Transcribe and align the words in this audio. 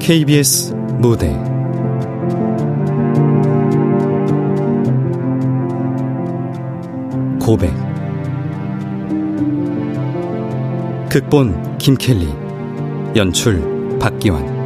KBS 0.00 0.74
무대. 0.98 1.34
고백. 7.40 7.72
극본 11.08 11.78
김켈리. 11.78 12.28
연출 13.16 13.98
박기환 13.98 14.59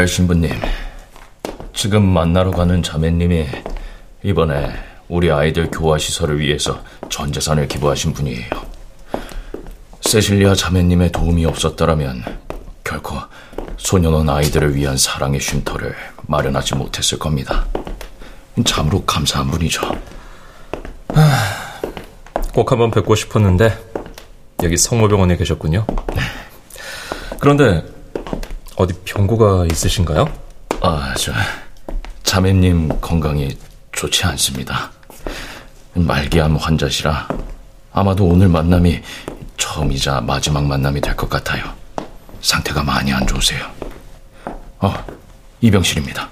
미카엘 0.00 0.08
신부님, 0.08 0.50
지금 1.74 2.02
만나러 2.02 2.50
가는 2.50 2.82
자매님이 2.82 3.46
이번에 4.22 4.72
우리 5.08 5.30
아이들 5.30 5.70
교화 5.70 5.98
시설을 5.98 6.38
위해서 6.40 6.82
전 7.10 7.30
재산을 7.32 7.68
기부하신 7.68 8.14
분이에요. 8.14 8.48
세실리아 10.00 10.54
자매님의 10.54 11.12
도움이 11.12 11.44
없었더라면 11.44 12.24
결코 12.82 13.16
소년원 13.76 14.30
아이들을 14.30 14.74
위한 14.74 14.96
사랑의 14.96 15.38
쉼터를 15.38 15.94
마련하지 16.26 16.76
못했을 16.76 17.18
겁니다. 17.18 17.66
참으로 18.64 19.04
감사한 19.04 19.50
분이죠. 19.50 19.82
꼭 22.54 22.72
한번 22.72 22.90
뵙고 22.90 23.14
싶었는데 23.14 23.76
여기 24.62 24.76
성모병원에 24.76 25.36
계셨군요. 25.36 25.86
그런데 27.38 27.99
병고가 29.14 29.66
있으신가요? 29.72 30.24
아, 30.82 31.12
저 31.18 31.32
자매님 32.22 33.00
건강이 33.00 33.58
좋지 33.92 34.24
않습니다. 34.26 34.92
말기암 35.94 36.54
환자시라 36.56 37.26
아마도 37.92 38.26
오늘 38.26 38.48
만남이 38.48 39.00
처음이자 39.56 40.20
마지막 40.20 40.64
만남이 40.64 41.00
될 41.00 41.16
것 41.16 41.28
같아요. 41.28 41.64
상태가 42.40 42.84
많이 42.84 43.12
안 43.12 43.26
좋으세요. 43.26 43.66
어, 44.78 44.94
이병실입니다. 45.60 46.28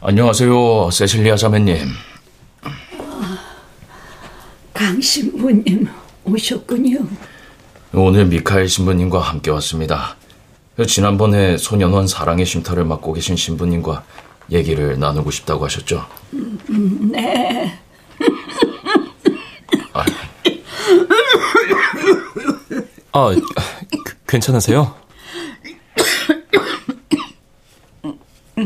안녕하세요, 0.00 0.90
세실리아 0.90 1.36
자매님. 1.36 1.88
강 4.78 5.00
신부님 5.00 5.88
오셨군요. 6.24 7.04
오늘 7.94 8.26
미카엘 8.26 8.68
신부님과 8.68 9.18
함께 9.18 9.50
왔습니다. 9.50 10.14
지난번에 10.86 11.58
소년원 11.58 12.06
사랑의 12.06 12.46
쉼터를 12.46 12.84
맡고 12.84 13.12
계신 13.12 13.34
신부님과 13.34 14.04
얘기를 14.52 14.96
나누고 14.96 15.32
싶다고 15.32 15.64
하셨죠? 15.64 16.06
음, 16.32 17.10
네. 17.10 17.76
아, 19.92 20.04
아 23.10 23.30
괜찮으세요? 24.28 24.94
어, 28.56 28.64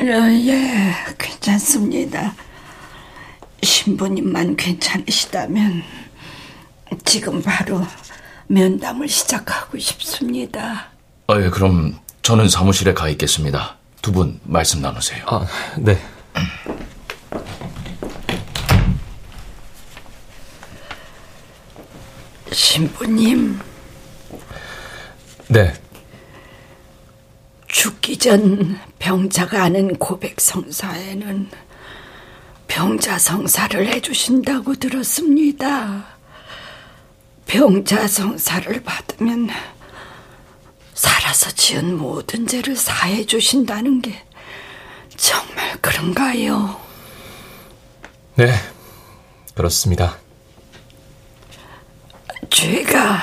예, 0.00 0.92
괜찮습니다. 1.18 2.34
신부님만 3.62 4.56
괜찮으시다면 4.56 5.82
지금 7.04 7.42
바로 7.42 7.84
면담을 8.46 9.08
시작하고 9.08 9.78
싶습니다. 9.78 10.88
아, 11.26 11.40
예, 11.40 11.50
그럼 11.50 11.98
저는 12.22 12.48
사무실에 12.48 12.94
가 12.94 13.08
있겠습니다. 13.10 13.76
두 14.00 14.12
분 14.12 14.40
말씀 14.44 14.80
나누세요. 14.80 15.24
아, 15.26 15.46
네. 15.76 15.98
신부님. 22.52 23.58
네. 25.48 25.72
죽기 27.68 28.16
전 28.18 28.78
병자가 28.98 29.62
하는 29.64 29.96
고백 29.98 30.40
성사에는 30.40 31.48
병자 32.68 33.18
성사를 33.18 33.88
해주신다고 33.88 34.76
들었습니다. 34.76 36.04
병자 37.46 38.06
성사를 38.06 38.82
받으면 38.84 39.48
살아서 40.94 41.50
지은 41.50 41.96
모든 41.96 42.46
죄를 42.46 42.76
사해 42.76 43.24
주신다는 43.24 44.02
게 44.02 44.22
정말 45.16 45.76
그런가요? 45.80 46.78
네, 48.36 48.52
그렇습니다. 49.54 50.16
죄가 52.50 53.18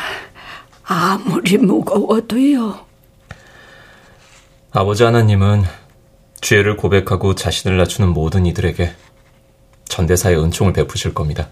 아무리 0.84 1.58
무거워도요. 1.58 2.86
아버지 4.72 5.04
하나님은 5.04 5.64
죄를 6.42 6.76
고백하고 6.76 7.36
자신을 7.36 7.78
낮추는 7.78 8.10
모든 8.10 8.46
이들에게 8.46 8.94
전대사의 9.96 10.38
은총을 10.44 10.74
베푸실 10.74 11.14
겁니다. 11.14 11.48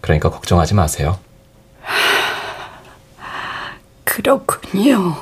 그러니까 0.00 0.28
걱정하지 0.28 0.74
마세요. 0.74 1.20
그렇군요. 4.02 5.14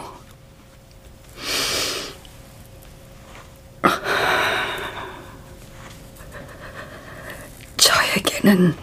저에게는 7.76 8.74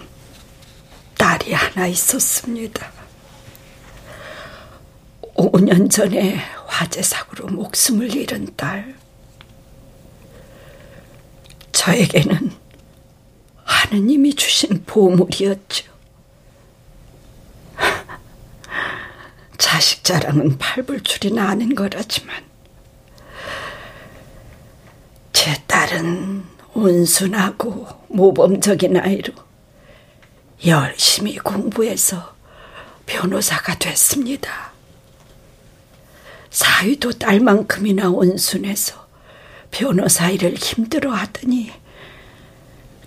딸이 1.17 1.53
하나 1.53 1.87
있었습니다. 1.87 2.91
5년 5.35 5.89
전에 5.89 6.35
화재 6.67 7.01
사고로 7.01 7.47
목숨을 7.47 8.13
잃은 8.13 8.49
딸. 8.55 8.93
저에게는 11.71 12.62
하느님이 13.73 14.35
주신 14.35 14.83
보물이었죠. 14.85 15.91
자식 19.57 20.03
자랑은 20.03 20.57
팔불출이나 20.57 21.49
아는 21.49 21.73
거라지만 21.73 22.43
제 25.33 25.61
딸은 25.67 26.43
온순하고 26.73 27.87
모범적인 28.09 28.97
아이로 28.97 29.33
열심히 30.65 31.37
공부해서 31.37 32.33
변호사가 33.05 33.77
됐습니다. 33.79 34.71
사위도 36.51 37.13
딸만큼이나 37.13 38.09
온순해서 38.09 39.07
변호사 39.71 40.29
일을 40.29 40.53
힘들어 40.53 41.11
하더니 41.11 41.82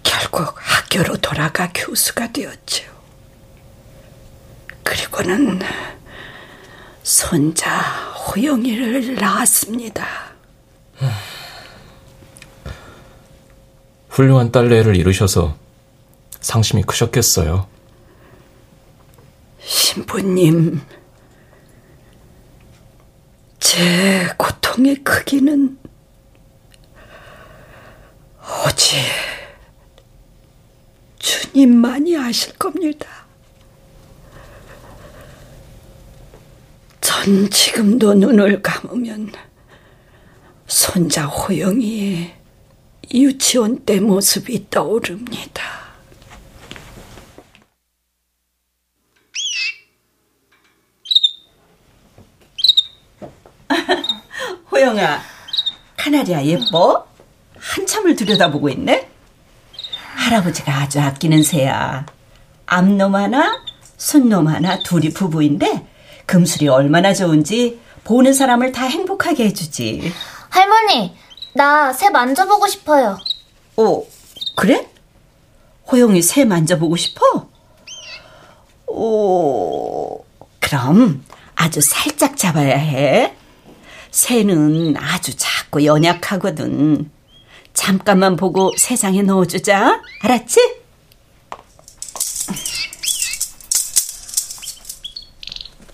결국 0.06 0.54
학교로 0.56 1.16
돌아가 1.16 1.68
교수가 1.74 2.32
되었죠. 2.32 2.84
그리고는 4.84 5.60
손자 7.02 7.80
호영이를 8.14 9.16
낳았습니다. 9.16 10.06
훌륭한 14.08 14.52
딸내를 14.52 14.96
이루셔서 14.96 15.56
상심이 16.40 16.84
크셨겠어요. 16.84 17.68
신부님, 19.60 20.80
제 23.58 24.32
고통의 24.38 25.02
크기는 25.02 25.76
오직 28.64 28.96
주님만이 31.26 32.16
아실 32.16 32.52
겁니다. 32.54 33.08
전 37.00 37.50
지금도 37.50 38.14
눈을 38.14 38.62
감으면 38.62 39.32
손자 40.68 41.26
호영이의 41.26 42.32
유치원 43.12 43.84
때 43.84 43.98
모습이 43.98 44.70
떠오릅니다. 44.70 45.64
호영아, 54.70 55.22
카나리아 55.96 56.44
예뻐? 56.44 57.04
한참을 57.56 58.14
들여다보고 58.14 58.68
있네? 58.68 59.15
할아버지가 60.30 60.72
아주 60.74 61.00
아끼는 61.00 61.44
새야. 61.44 62.04
암놈 62.66 63.14
하나, 63.14 63.62
손놈 63.96 64.48
하나, 64.48 64.82
둘이 64.82 65.10
부부인데 65.10 65.86
금술이 66.26 66.66
얼마나 66.68 67.14
좋은지 67.14 67.78
보는 68.02 68.32
사람을 68.34 68.72
다 68.72 68.84
행복하게 68.86 69.44
해주지. 69.46 70.12
할머니, 70.50 71.14
나 71.54 71.92
새 71.92 72.10
만져보고 72.10 72.66
싶어요. 72.66 73.16
오, 73.76 74.04
그래? 74.56 74.88
호영이 75.92 76.20
새 76.22 76.44
만져보고 76.44 76.96
싶어? 76.96 77.48
오, 78.88 80.24
그럼 80.58 81.24
아주 81.54 81.80
살짝 81.80 82.36
잡아야 82.36 82.76
해. 82.76 83.32
새는 84.10 84.96
아주 84.96 85.36
작고 85.36 85.84
연약하거든. 85.84 87.10
잠깐만 87.76 88.34
보고 88.36 88.72
세상에 88.76 89.22
넣어주자. 89.22 90.00
알았지? 90.22 90.60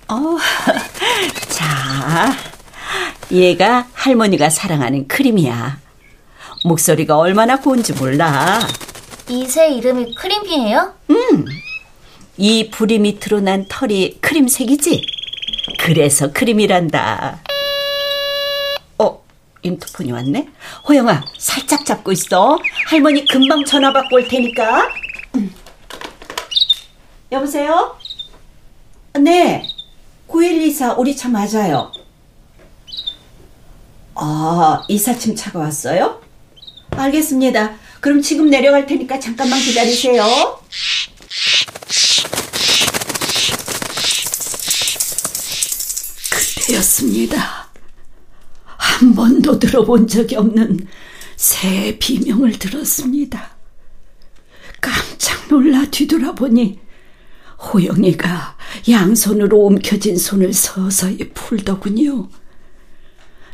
어, 0.08 0.17
자, 1.49 2.32
얘가 3.31 3.88
할머니가 3.94 4.50
사랑하는 4.50 5.08
크림이야. 5.08 5.81
목소리가 6.64 7.19
얼마나 7.19 7.56
고운지 7.58 7.94
몰라. 7.94 8.61
이 9.28 9.46
새 9.46 9.70
이름이 9.70 10.14
크림이에요? 10.14 10.94
음, 11.11 11.44
이 12.37 12.70
부리 12.70 12.99
밑으로 12.99 13.40
난 13.40 13.64
털이 13.69 14.19
크림색이지? 14.20 15.06
그래서 15.81 16.32
크림이란다. 16.32 17.40
어, 19.62 19.69
인터폰이 19.69 20.11
왔네? 20.12 20.49
호영아, 20.88 21.25
살짝 21.38 21.87
잡고 21.87 22.12
있어. 22.12 22.59
할머니 22.88 23.26
금방 23.26 23.64
전화 23.64 23.93
받고 23.93 24.17
올 24.17 24.29
테니까. 24.29 24.88
음. 25.37 25.55
여보세요? 27.31 27.97
네. 29.20 29.69
9124 30.26 30.94
우리 30.94 31.17
차 31.17 31.29
맞아요. 31.29 31.93
아, 34.14 34.85
이사침 34.88 35.37
차가 35.37 35.61
왔어요? 35.61 36.20
알겠습니다. 36.91 37.76
그럼 38.00 38.20
지금 38.20 38.50
내려갈 38.50 38.87
테니까 38.87 39.20
잠깐만 39.20 39.61
기다리세요. 39.61 40.61
그때였습니다. 46.31 47.62
한 49.02 49.16
번도 49.16 49.58
들어본 49.58 50.06
적이 50.06 50.37
없는 50.37 50.87
새 51.34 51.99
비명을 51.99 52.52
들었습니다. 52.52 53.56
깜짝 54.81 55.49
놀라 55.49 55.84
뒤돌아보니 55.90 56.78
호영이가 57.58 58.56
양손으로 58.88 59.58
옮겨진 59.58 60.16
손을 60.16 60.52
서서히 60.52 61.31
풀더군요. 61.34 62.28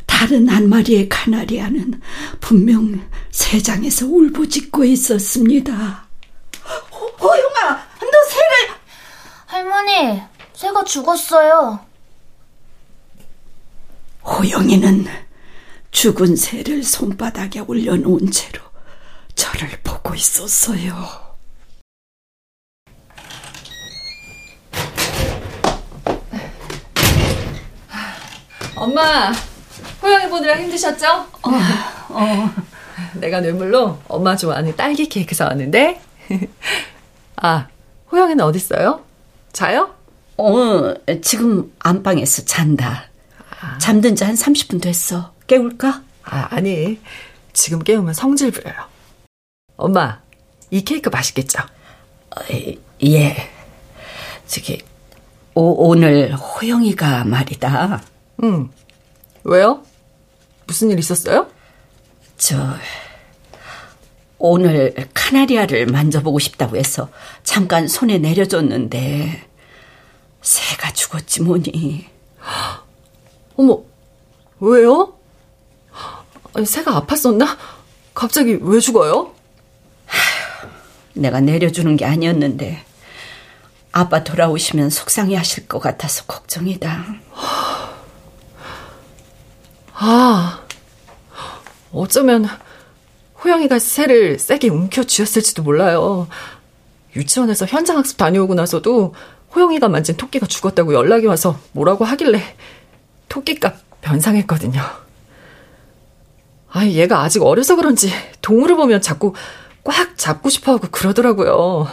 다른 0.05 0.47
한 0.49 0.69
마리의 0.69 1.09
카나리아는 1.09 1.99
분명 2.39 3.09
새장에서 3.31 4.05
울부짖고 4.05 4.83
있었습니다. 4.83 6.07
호, 6.91 7.27
영아 7.27 7.87
너 7.99 8.07
새를... 8.29 8.75
할머니, 9.47 10.21
새가 10.53 10.83
죽었어요. 10.83 11.79
호영이는 14.23 15.28
죽은 15.91 16.35
새를 16.35 16.83
손바닥에 16.83 17.61
올려놓은 17.61 18.31
채로 18.31 18.61
저를 19.35 19.69
보고 19.83 20.13
있었어요. 20.15 21.29
엄마, 28.75 29.31
호영이 30.01 30.29
보느라 30.29 30.57
힘드셨죠? 30.57 31.05
어, 31.07 31.49
어. 32.09 32.49
내가 33.15 33.41
뇌물로 33.41 33.97
엄마 34.07 34.35
좋아하는 34.35 34.75
딸기 34.75 35.07
케이크 35.09 35.35
사왔는데. 35.35 35.99
아, 37.37 37.67
호영이는 38.11 38.43
어딨어요? 38.45 39.01
자요? 39.51 39.93
어, 40.37 40.93
지금 41.21 41.73
안방에서 41.79 42.45
잔다. 42.45 43.05
아. 43.61 43.77
잠든 43.79 44.15
지 44.15 44.23
한 44.23 44.35
30분 44.35 44.81
됐어. 44.81 45.33
깨울까? 45.49 46.03
아, 46.23 46.47
아니. 46.51 46.99
지금 47.51 47.79
깨우면 47.79 48.13
성질 48.13 48.51
부려요. 48.51 48.75
엄마, 49.75 50.21
이 50.69 50.83
케이크 50.83 51.09
맛있겠죠? 51.09 51.59
어, 51.59 52.41
예. 53.03 53.49
저기, 54.45 54.81
오, 55.55 55.89
오늘 55.89 56.33
호영이가 56.35 57.25
말이다. 57.25 58.01
응. 58.43 58.69
왜요? 59.43 59.83
무슨 60.67 60.91
일 60.91 60.99
있었어요? 60.99 61.49
저, 62.37 62.75
오늘 64.37 64.93
카나리아를 65.13 65.87
만져보고 65.87 66.37
싶다고 66.39 66.77
해서 66.77 67.09
잠깐 67.43 67.87
손에 67.87 68.19
내려줬는데, 68.19 69.47
새가 70.41 70.93
죽었지 70.93 71.41
뭐니. 71.41 72.07
어머, 73.57 73.81
왜요? 74.59 75.18
아니, 76.53 76.65
새가 76.65 77.01
아팠었나? 77.01 77.57
갑자기 78.13 78.57
왜 78.61 78.79
죽어요? 78.79 79.33
내가 81.13 81.39
내려주는 81.39 81.95
게 81.97 82.05
아니었는데, 82.05 82.83
아빠 83.91 84.23
돌아오시면 84.23 84.89
속상해 84.89 85.35
하실 85.35 85.67
것 85.67 85.79
같아서 85.79 86.23
걱정이다. 86.25 87.05
아, 89.93 90.61
어쩌면 91.91 92.47
호영이가 93.43 93.79
새를 93.79 94.37
세게 94.39 94.69
움켜쥐었을지도 94.69 95.63
몰라요. 95.63 96.27
유치원에서 97.15 97.65
현장학습 97.65 98.17
다녀오고 98.17 98.53
나서도 98.53 99.15
호영이가 99.55 99.89
만진 99.89 100.15
토끼가 100.15 100.45
죽었다고 100.45 100.93
연락이 100.93 101.25
와서 101.25 101.59
뭐라고 101.71 102.05
하길래 102.05 102.55
토끼값 103.27 104.01
변상했거든요. 104.01 104.81
아, 106.71 106.85
얘가 106.85 107.21
아직 107.21 107.41
어려서 107.41 107.75
그런지 107.75 108.11
동물을 108.41 108.75
보면 108.75 109.01
자꾸 109.01 109.33
꽉 109.83 110.17
잡고 110.17 110.49
싶어 110.49 110.73
하고 110.73 110.87
그러더라고요. 110.91 111.87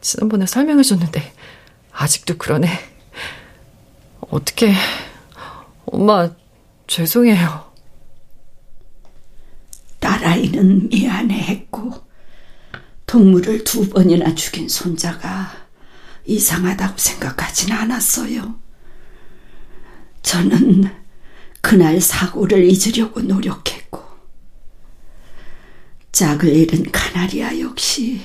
지난번에 0.00 0.46
설명해 0.46 0.82
줬는데 0.82 1.32
아직도 1.92 2.38
그러네. 2.38 2.68
어떻게 4.30 4.72
엄마, 5.86 6.30
죄송해요. 6.86 7.72
딸아이는 10.00 10.88
미안해했고, 10.88 11.92
동물을 13.06 13.64
두 13.64 13.88
번이나 13.88 14.34
죽인 14.34 14.68
손자가 14.68 15.50
이상하다고 16.26 16.98
생각하진 16.98 17.72
않았어요. 17.72 18.54
저는 20.22 21.03
그날 21.64 21.98
사고를 21.98 22.62
잊으려고 22.62 23.22
노력했고, 23.22 24.04
짝을 26.12 26.50
잃은 26.54 26.92
카나리아 26.92 27.58
역시 27.58 28.20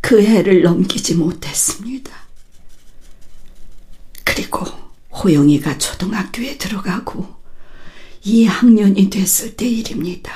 그 0.00 0.22
해를 0.22 0.62
넘기지 0.62 1.14
못했습니다. 1.16 2.10
그리고 4.24 4.64
호영이가 5.12 5.76
초등학교에 5.76 6.56
들어가고 6.56 7.28
2학년이 8.24 9.12
됐을 9.12 9.56
때 9.56 9.68
일입니다. 9.68 10.32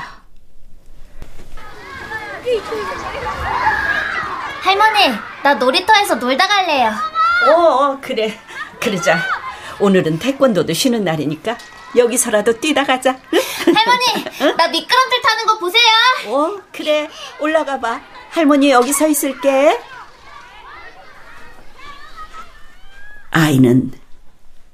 할머니, 4.60 5.16
나 5.42 5.54
놀이터에서 5.54 6.16
놀다 6.16 6.46
갈래요. 6.46 6.92
어, 7.48 7.50
어, 7.52 8.00
그래. 8.02 8.38
그러자. 8.82 9.18
오늘은 9.80 10.18
태권도도 10.18 10.74
쉬는 10.74 11.04
날이니까 11.04 11.56
여기서라도 11.96 12.58
뛰다 12.60 12.84
가자. 12.84 13.18
할머니, 13.64 14.56
나 14.56 14.68
미끄럼틀 14.68 15.22
타는 15.22 15.46
거 15.46 15.58
보세요. 15.58 15.88
어, 16.26 16.60
그래. 16.72 17.08
올라가 17.40 17.78
봐. 17.78 18.00
할머니 18.30 18.70
여기 18.70 18.92
서 18.92 19.06
있을게. 19.06 19.78
아이는 23.30 23.92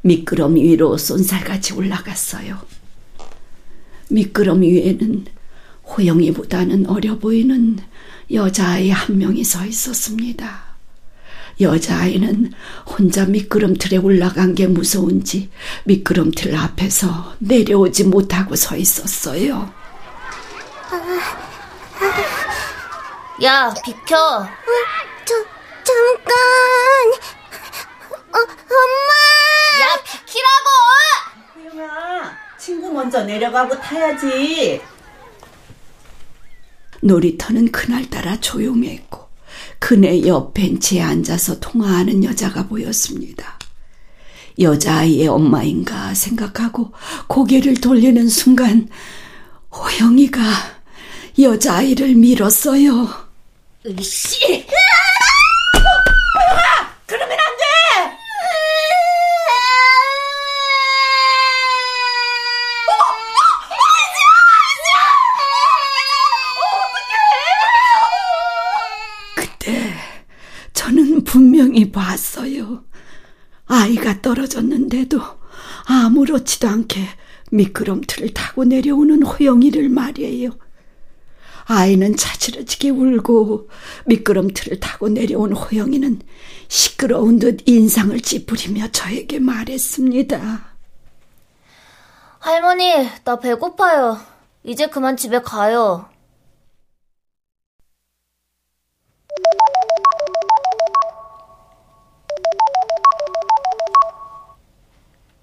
미끄럼 0.03 0.55
위로 0.57 0.97
쏜살같이 0.97 1.75
올라갔어요. 1.75 2.59
미끄럼 4.09 4.63
위에는 4.63 5.27
호영이보다는 5.85 6.89
어려 6.89 7.19
보이는 7.19 7.79
여자아이 8.33 8.91
한 8.91 9.19
명이 9.19 9.45
서 9.45 9.65
있었습니다. 9.65 10.70
여자아이는 11.61 12.53
혼자 12.87 13.25
미끄럼틀에 13.27 13.99
올라간 13.99 14.55
게 14.55 14.67
무서운지 14.67 15.51
미끄럼틀 15.85 16.57
앞에서 16.57 17.35
내려오지 17.39 18.05
못하고 18.05 18.57
서 18.57 18.77
있었어요. 18.77 19.73
야, 23.43 23.73
비켜. 23.85 24.17
어, 24.17 24.49
저, 25.25 25.35
잠깐. 25.83 26.35
어, 28.33 28.39
엄마! 28.39 29.11
야, 29.81 30.03
비키라고! 30.05 31.79
호영아, 31.79 32.37
친구 32.59 32.93
먼저 32.93 33.23
내려가고 33.25 33.81
타야지. 33.81 34.83
놀이터는 37.03 37.73
그날따라 37.73 38.41
조용했고 38.41 39.20
그네 39.81 40.27
옆 40.27 40.55
벤치에 40.55 41.01
앉아서 41.01 41.59
통화하는 41.59 42.23
여자가 42.23 42.69
보였습니다. 42.69 43.59
여자아이의 44.59 45.27
엄마인가 45.27 46.15
생각하고 46.15 46.93
고개를 47.27 47.75
돌리는 47.75 48.29
순간 48.29 48.89
호영이가 49.73 50.41
여자아이를 51.39 52.15
밀었어요. 52.15 53.09
으씨! 53.87 54.67
호영아! 56.35 56.95
그러면 57.07 57.33
안 57.33 57.39
돼! 57.39 57.65
그때 69.35 69.95
저는 70.75 71.25
봤어요. 72.01 72.85
아이가 73.67 74.23
떨어졌는데도 74.23 75.21
아무렇지도 75.87 76.67
않게 76.69 77.07
미끄럼틀을 77.53 78.33
타고 78.33 78.65
내려오는 78.65 79.23
호영이를 79.23 79.89
말이에요. 79.91 80.51
아이는 81.67 82.17
차지러지게 82.17 82.91
울고 82.91 83.69
미끄럼틀을 84.07 84.81
타고 84.81 85.09
내려온 85.09 85.53
호영이는 85.53 86.21
시끄러운 86.69 87.39
듯 87.39 87.69
인상을 87.69 88.19
찌푸리며 88.21 88.89
저에게 88.89 89.39
말했습니다. 89.39 90.71
할머니, 92.39 93.09
나 93.25 93.39
배고파요. 93.39 94.19
이제 94.65 94.87
그만 94.87 95.17
집에 95.17 95.41
가요. 95.43 96.10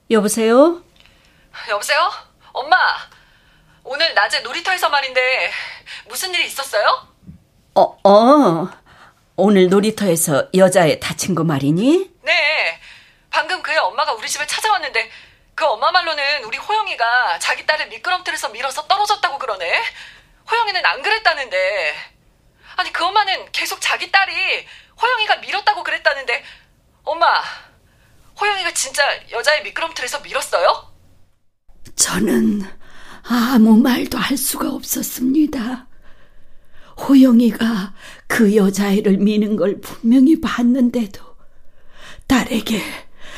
여보세요? 0.09 0.81
여보세요? 1.69 2.11
엄마, 2.53 2.77
오늘 3.83 4.13
낮에 4.13 4.39
놀이터에서 4.39 4.89
말인데 4.89 5.51
무슨 6.07 6.33
일이 6.33 6.45
있었어요? 6.45 7.07
어, 7.75 7.81
어. 8.03 8.69
오늘 9.35 9.67
놀이터에서 9.69 10.47
여자애 10.55 10.99
다친 10.99 11.35
거 11.35 11.43
말이니? 11.43 12.09
네, 12.21 12.79
방금 13.29 13.61
그의 13.61 13.77
엄마가 13.77 14.13
우리 14.13 14.27
집에 14.29 14.47
찾아왔는데 14.47 15.11
그 15.53 15.65
엄마 15.65 15.91
말로는 15.91 16.43
우리 16.45 16.57
호영이가 16.57 17.39
자기 17.39 17.65
딸을 17.65 17.87
미끄럼틀에서 17.87 18.49
밀어서 18.49 18.87
떨어졌다고 18.87 19.37
그러네. 19.37 19.83
호영이는 20.49 20.85
안 20.85 21.01
그랬다는데. 21.01 21.95
아니 22.77 22.93
그 22.93 23.03
엄마는 23.03 23.51
계속 23.51 23.81
자기 23.81 24.11
딸이 24.11 24.67
호영이가 25.01 25.37
밀었다고 25.37 25.83
그랬다는데 25.83 26.43
엄마, 27.03 27.41
호영이가 28.39 28.73
진짜 28.73 29.03
여자의 29.31 29.63
미끄럼틀에서 29.63 30.19
밀었어요? 30.21 30.87
저는 31.95 32.61
아무 33.23 33.77
말도 33.77 34.17
할 34.17 34.37
수가 34.37 34.69
없었습니다. 34.71 35.87
호영이가 37.07 37.93
그 38.27 38.55
여자애를 38.55 39.17
미는 39.17 39.55
걸 39.55 39.79
분명히 39.81 40.39
봤는데도 40.39 41.21
딸에게 42.27 42.81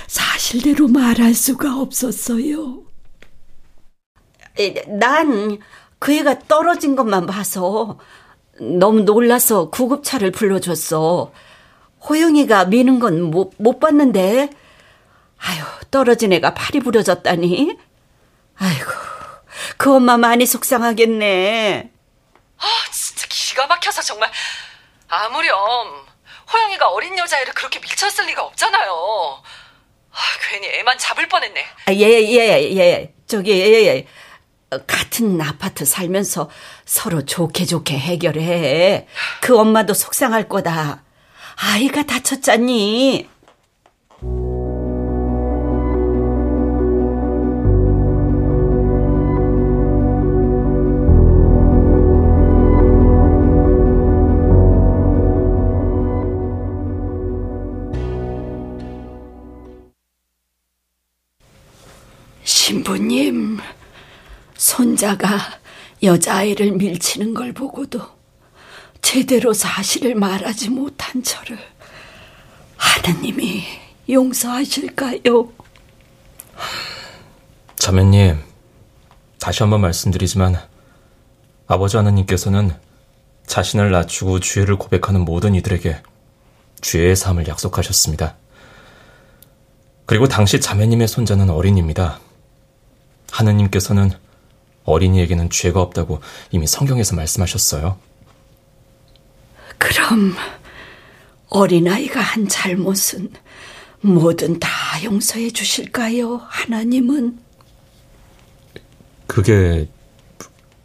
사실대로 0.08 0.88
말할 0.88 1.34
수가 1.34 1.79
없었어요. 1.79 2.84
난 5.00 5.60
그 6.00 6.13
애가 6.13 6.39
떨어진 6.48 6.96
것만 6.96 7.25
봐서 7.25 8.00
너무 8.60 9.01
놀라서 9.01 9.70
구급차를 9.70 10.32
불러줬어. 10.32 11.32
호영이가 12.10 12.65
미는 12.65 13.00
건 13.00 13.22
못, 13.22 13.53
못 13.58 13.79
봤는데. 13.79 14.50
아유, 15.41 15.63
떨어진 15.91 16.34
애가 16.34 16.53
팔이 16.53 16.79
부러졌다니. 16.81 17.77
아이고, 18.58 18.91
그 19.77 19.96
엄마 19.96 20.17
많이 20.17 20.46
속상하겠네. 20.46 21.91
아, 22.58 22.65
진짜 22.91 23.25
기가 23.29 23.67
막혀서 23.67 24.01
정말 24.01 24.29
아무렴 25.08 25.55
호영이가 26.51 26.89
어린 26.89 27.17
여자애를 27.17 27.53
그렇게 27.53 27.79
밀쳤을 27.79 28.25
리가 28.25 28.43
없잖아요. 28.43 29.41
아, 30.12 30.17
괜히 30.50 30.67
애만 30.67 30.98
잡을 30.98 31.27
뻔했네. 31.29 31.65
아, 31.86 31.93
예, 31.93 32.00
예, 32.00 32.77
예. 32.77 33.13
저기, 33.27 33.51
예, 33.51 33.86
예. 33.86 34.08
같은 34.86 35.39
아파트 35.41 35.86
살면서 35.86 36.50
서로 36.86 37.25
좋게 37.25 37.65
좋게 37.65 37.98
해결해. 37.98 39.08
그 39.41 39.58
엄마도 39.58 39.93
속상할 39.93 40.48
거다. 40.48 41.03
아이가 41.55 42.03
다쳤잖니. 42.03 43.29
신부님, 62.70 63.58
손자가 64.56 65.40
여자아이를 66.04 66.74
밀치는 66.74 67.34
걸 67.34 67.52
보고도 67.52 68.00
제대로 69.02 69.54
사실을 69.54 70.14
말하지 70.14 70.70
못한 70.70 71.24
저를 71.24 71.58
하느님이 72.78 73.64
용서하실까요? 74.08 75.52
자매님, 77.78 78.38
다시 79.40 79.64
한번 79.64 79.82
말씀드리지만 79.82 80.62
아버지 81.66 81.98
하나님께서는 81.98 82.72
자신을 83.48 83.90
낮추고 83.90 84.42
죄를 84.42 84.76
고백하는 84.76 85.26
모든 85.26 85.56
이들에게 85.56 86.04
죄의 86.82 87.16
삶을 87.16 87.48
약속하셨습니다. 87.48 88.36
그리고 90.06 90.28
당시 90.28 90.62
자매님의 90.62 91.08
손자는 91.08 91.50
어린입니다. 91.50 92.20
하느님께서는 93.31 94.12
어린이에게는 94.83 95.50
죄가 95.50 95.81
없다고 95.81 96.21
이미 96.51 96.67
성경에서 96.67 97.15
말씀하셨어요. 97.15 97.98
그럼 99.77 100.36
어린아이가 101.50 102.19
한 102.19 102.48
잘못은 102.48 103.31
뭐든 104.01 104.59
다 104.59 104.69
용서해 105.03 105.51
주실까요? 105.51 106.38
하나님은 106.48 107.39
그게 109.27 109.88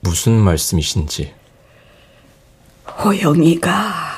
무슨 0.01 0.33
말씀이신지. 0.35 1.33
호영이가 3.03 4.15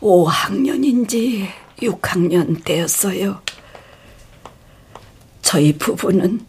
5학년인지 0.00 1.48
6학년 1.78 2.64
때였어요. 2.64 3.40
저희 5.40 5.76
부부는 5.76 6.44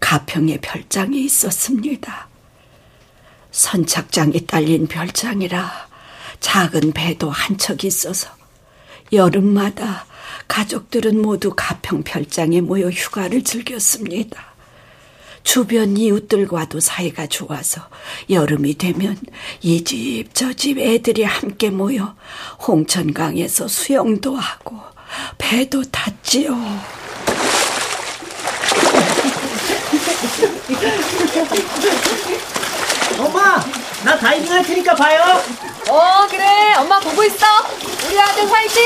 가평에 0.00 0.58
별장이 0.60 1.20
있었습니다. 1.24 2.28
선착장이 3.50 4.46
딸린 4.46 4.86
별장이라 4.86 5.88
작은 6.40 6.92
배도 6.92 7.30
한 7.30 7.56
척 7.58 7.84
있어서 7.84 8.28
여름마다 9.12 10.06
가족들은 10.46 11.20
모두 11.20 11.52
가평 11.56 12.02
별장에 12.04 12.60
모여 12.60 12.88
휴가를 12.90 13.42
즐겼습니다. 13.42 14.46
주변 15.42 15.96
이웃들과도 15.96 16.78
사이가 16.80 17.26
좋아서 17.26 17.88
여름이 18.28 18.76
되면 18.76 19.16
이 19.62 19.82
집 19.82 20.34
저 20.34 20.52
집 20.52 20.78
애들이 20.78 21.24
함께 21.24 21.70
모여 21.70 22.14
홍천강에서 22.66 23.66
수영도 23.66 24.36
하고 24.36 24.78
배도 25.38 25.84
탔지요. 25.90 26.54
엄마, 33.18 33.58
나 34.04 34.18
다이빙 34.18 34.52
할 34.52 34.62
테니까 34.62 34.94
봐요. 34.94 35.42
어, 35.88 36.26
그래. 36.28 36.74
엄마 36.76 37.00
보고 37.00 37.24
있어. 37.24 37.46
우리 38.06 38.20
아들 38.20 38.50
화이팅! 38.50 38.82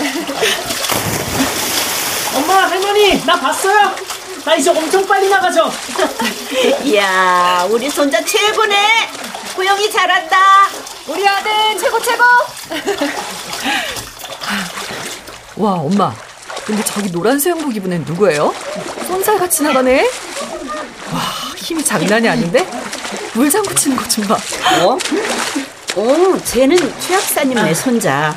엄마, 2.34 2.68
할머니, 2.68 3.24
나 3.24 3.38
봤어요. 3.38 3.94
나 4.44 4.56
이제 4.56 4.70
엄청 4.70 5.06
빨리 5.06 5.28
나가죠. 5.28 5.70
이야, 6.82 7.68
우리 7.70 7.88
손자 7.88 8.20
최고네. 8.24 8.76
호영이 9.56 9.92
잘한다. 9.92 10.36
우리 11.06 11.24
아들 11.28 11.52
최고 11.78 12.00
최고! 12.00 12.24
와, 15.56 15.72
엄마. 15.74 16.12
근데 16.64 16.82
저기 16.84 17.12
노란 17.12 17.38
수영복 17.38 17.76
입은 17.76 17.92
애는 17.92 18.04
누구예요? 18.06 18.52
손살같이 19.06 19.62
나가네? 19.62 20.10
와, 21.12 21.20
힘이 21.56 21.84
장난이 21.84 22.28
아닌데? 22.28 22.66
물장구 23.34 23.74
치는 23.74 23.96
것 23.96 24.08
좀 24.08 24.26
봐. 24.26 24.34
어? 24.82 24.98
어, 25.96 26.38
쟤는 26.44 26.76
최학사님네 27.00 27.74
손자. 27.74 28.36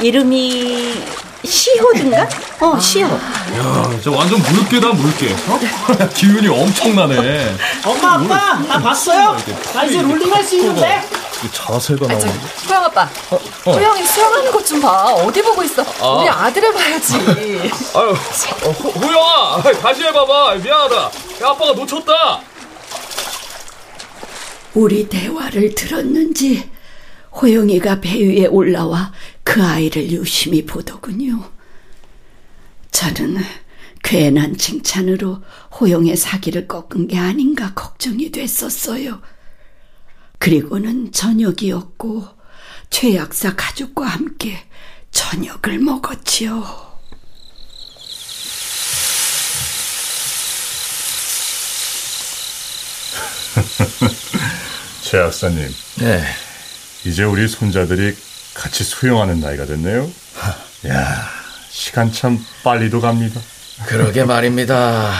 이름이 0.00 1.02
시호든가? 1.44 2.28
어, 2.60 2.78
시호. 2.78 3.08
야, 3.08 3.90
저 4.02 4.10
완전 4.12 4.40
물개다 4.40 4.92
물개. 4.92 5.34
어? 5.48 5.58
기운이 6.14 6.48
엄청나네. 6.48 7.56
엄마, 7.84 8.14
아빠, 8.14 8.54
나 8.66 8.78
봤어요. 8.80 9.36
나 9.74 9.84
이제 9.84 10.00
롤링 10.00 10.32
할 10.32 10.44
수 10.44 10.56
있는데. 10.56 11.02
자세가 11.50 12.06
아, 12.06 12.18
저, 12.18 12.26
나오네. 12.26 12.40
호영 12.68 12.84
아빠. 12.84 13.04
호영이 13.66 14.04
수영하는 14.06 14.50
것 14.52 14.64
좀 14.64 14.80
봐. 14.80 15.04
어디 15.12 15.42
보고 15.42 15.62
있어? 15.62 15.82
우리 16.18 16.28
아들을 16.28 16.72
봐야지. 16.72 17.14
아유, 17.94 18.10
어, 18.64 18.70
호, 18.70 18.88
호영아, 18.90 19.62
다시 19.80 20.02
해봐봐. 20.04 20.54
미안하다. 20.56 20.96
야, 20.96 21.10
아빠가 21.50 21.72
놓쳤다. 21.72 22.40
우리 24.74 25.08
대화를 25.08 25.74
들었는지 25.74 26.68
호영이가 27.40 28.00
배 28.00 28.18
위에 28.20 28.46
올라와 28.46 29.12
그 29.42 29.62
아이를 29.62 30.10
유심히 30.10 30.64
보더군요. 30.64 31.50
저는 32.90 33.38
괜한 34.02 34.56
칭찬으로 34.56 35.42
호영의 35.80 36.16
사기를 36.16 36.66
꺾은 36.68 37.08
게 37.08 37.18
아닌가 37.18 37.72
걱정이 37.74 38.30
됐었어요. 38.30 39.20
그리고는 40.38 41.12
저녁이었고 41.12 42.26
최 42.90 43.16
약사 43.16 43.54
가족과 43.56 44.06
함께 44.06 44.58
저녁을 45.10 45.78
먹었지요. 45.78 46.94
최 55.02 55.18
약사님, 55.18 55.68
네. 56.00 56.24
이제 57.04 57.22
우리 57.22 57.46
손자들이 57.48 58.16
같이 58.54 58.84
수영하는 58.84 59.40
나이가 59.40 59.66
됐네요. 59.66 60.10
야, 60.88 61.28
시간 61.70 62.12
참 62.12 62.44
빨리도 62.62 63.00
갑니다. 63.00 63.40
그러게 63.86 64.24
말입니다. 64.24 65.12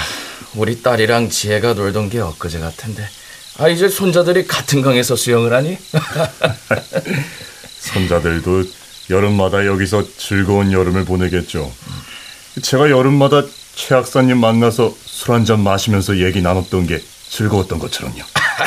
우리 0.55 0.83
딸이랑 0.83 1.31
지혜가 1.31 1.75
놀던 1.75 2.11
게 2.11 2.21
엊그제 2.21 2.61
같은데. 2.61 3.09
아, 3.59 3.69
이제 3.69 3.89
손자들이 3.89 4.47
같은 4.47 4.83
강에서 4.83 5.15
수영을 5.17 5.53
하니? 5.53 5.79
손자들도 7.81 8.65
여름마다 9.11 9.67
여기서 9.67 10.05
즐거운 10.17 10.73
여름을 10.73 11.05
보내겠죠. 11.05 11.71
제가 12.63 12.91
여름마다 12.91 13.43
최 13.77 13.95
약사님 13.95 14.39
만나서 14.39 14.95
술 15.07 15.35
한 15.35 15.45
잔 15.45 15.61
마시면서 15.63 16.19
얘기 16.19 16.43
나눴던 16.43 16.87
게 16.87 17.03
즐거웠던 17.31 17.79
것처럼요. 17.79 18.23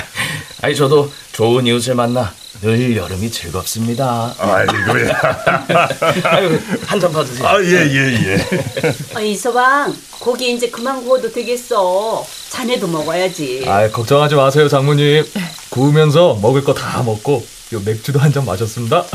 아니, 0.62 0.76
저도 0.76 1.12
좋은 1.34 1.66
이웃을 1.68 1.94
만나 1.96 2.34
늘 2.62 2.96
여름이 2.96 3.30
즐겁습니다. 3.30 4.34
아이고야. 4.40 5.22
아유, 6.26 6.60
한잔 6.86 7.12
받으세요. 7.12 7.48
아, 7.48 7.62
예, 7.62 7.72
예, 7.72 8.14
예. 8.26 9.16
어, 9.16 9.20
이서방, 9.22 9.96
고기 10.20 10.54
이제 10.54 10.70
그만 10.70 11.04
구워도 11.04 11.32
되겠어. 11.32 12.26
자네도 12.50 12.88
먹어야지. 12.88 13.64
아, 13.68 13.90
걱정하지 13.90 14.36
마세요, 14.36 14.68
장모님. 14.68 15.24
구우면서 15.70 16.40
먹을 16.42 16.64
거 16.64 16.74
다 16.74 17.04
먹고 17.04 17.46
요 17.74 17.82
맥주도 17.86 18.20
한 18.20 18.32
잔 18.32 18.46
마셨습니다. 18.46 19.06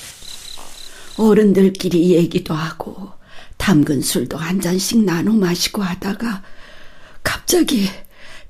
어른들끼리 1.16 2.14
얘기도 2.14 2.54
하고 2.54 3.10
담근 3.58 4.00
술도 4.00 4.38
한 4.38 4.60
잔씩 4.60 5.04
나눠 5.04 5.34
마시고 5.34 5.82
하다가 5.82 6.42
갑자기 7.22 7.90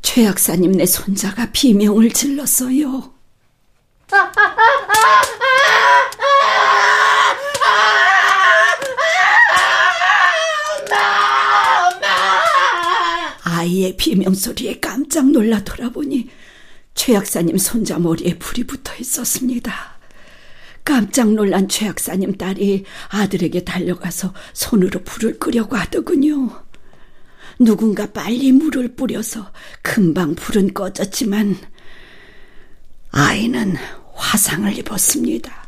최 0.03 0.25
약사님 0.25 0.73
네 0.73 0.87
손자가 0.87 1.49
비명을 1.53 2.11
질렀어요. 2.13 3.11
아이의 13.61 13.97
비명 13.99 14.33
소리에 14.33 14.81
깜짝 14.81 15.31
놀라 15.31 15.63
돌아보니 15.63 16.31
최 16.95 17.13
약사님 17.13 17.59
손자 17.59 17.99
머리에 17.99 18.39
불이 18.39 18.65
붙어 18.65 18.95
있었습니다. 18.99 19.99
깜짝 20.83 21.33
놀란 21.35 21.69
최 21.69 21.87
약사님 21.87 22.39
딸이 22.39 22.85
아들에게 23.11 23.65
달려가서 23.65 24.33
손으로 24.55 25.03
불을 25.05 25.39
끄려고 25.39 25.77
하더군요. 25.77 26.65
누군가 27.59 28.11
빨리 28.11 28.51
물을 28.53 28.97
뿌려서 28.97 29.53
금방 29.83 30.35
불은 30.35 30.73
꺼졌지만 30.73 31.57
아이는 33.11 33.77
화상을 34.15 34.79
입었습니다. 34.79 35.67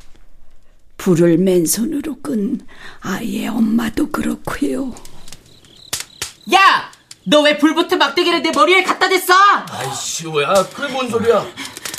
불을 0.97 1.37
맨손으로 1.37 2.23
끈 2.23 2.59
아이의 3.01 3.49
엄마도 3.49 4.11
그렇고요. 4.11 4.95
야! 6.55 6.92
너 7.25 7.41
왜 7.43 7.57
불붙은 7.59 7.99
막대기를 7.99 8.43
내 8.43 8.51
머리에 8.51 8.83
갖다 8.83 9.09
댔어? 9.09 9.33
아이씨, 9.71 10.27
뭐야? 10.27 10.53
그게 10.75 10.93
뭔 10.93 11.09
소리야? 11.09 11.45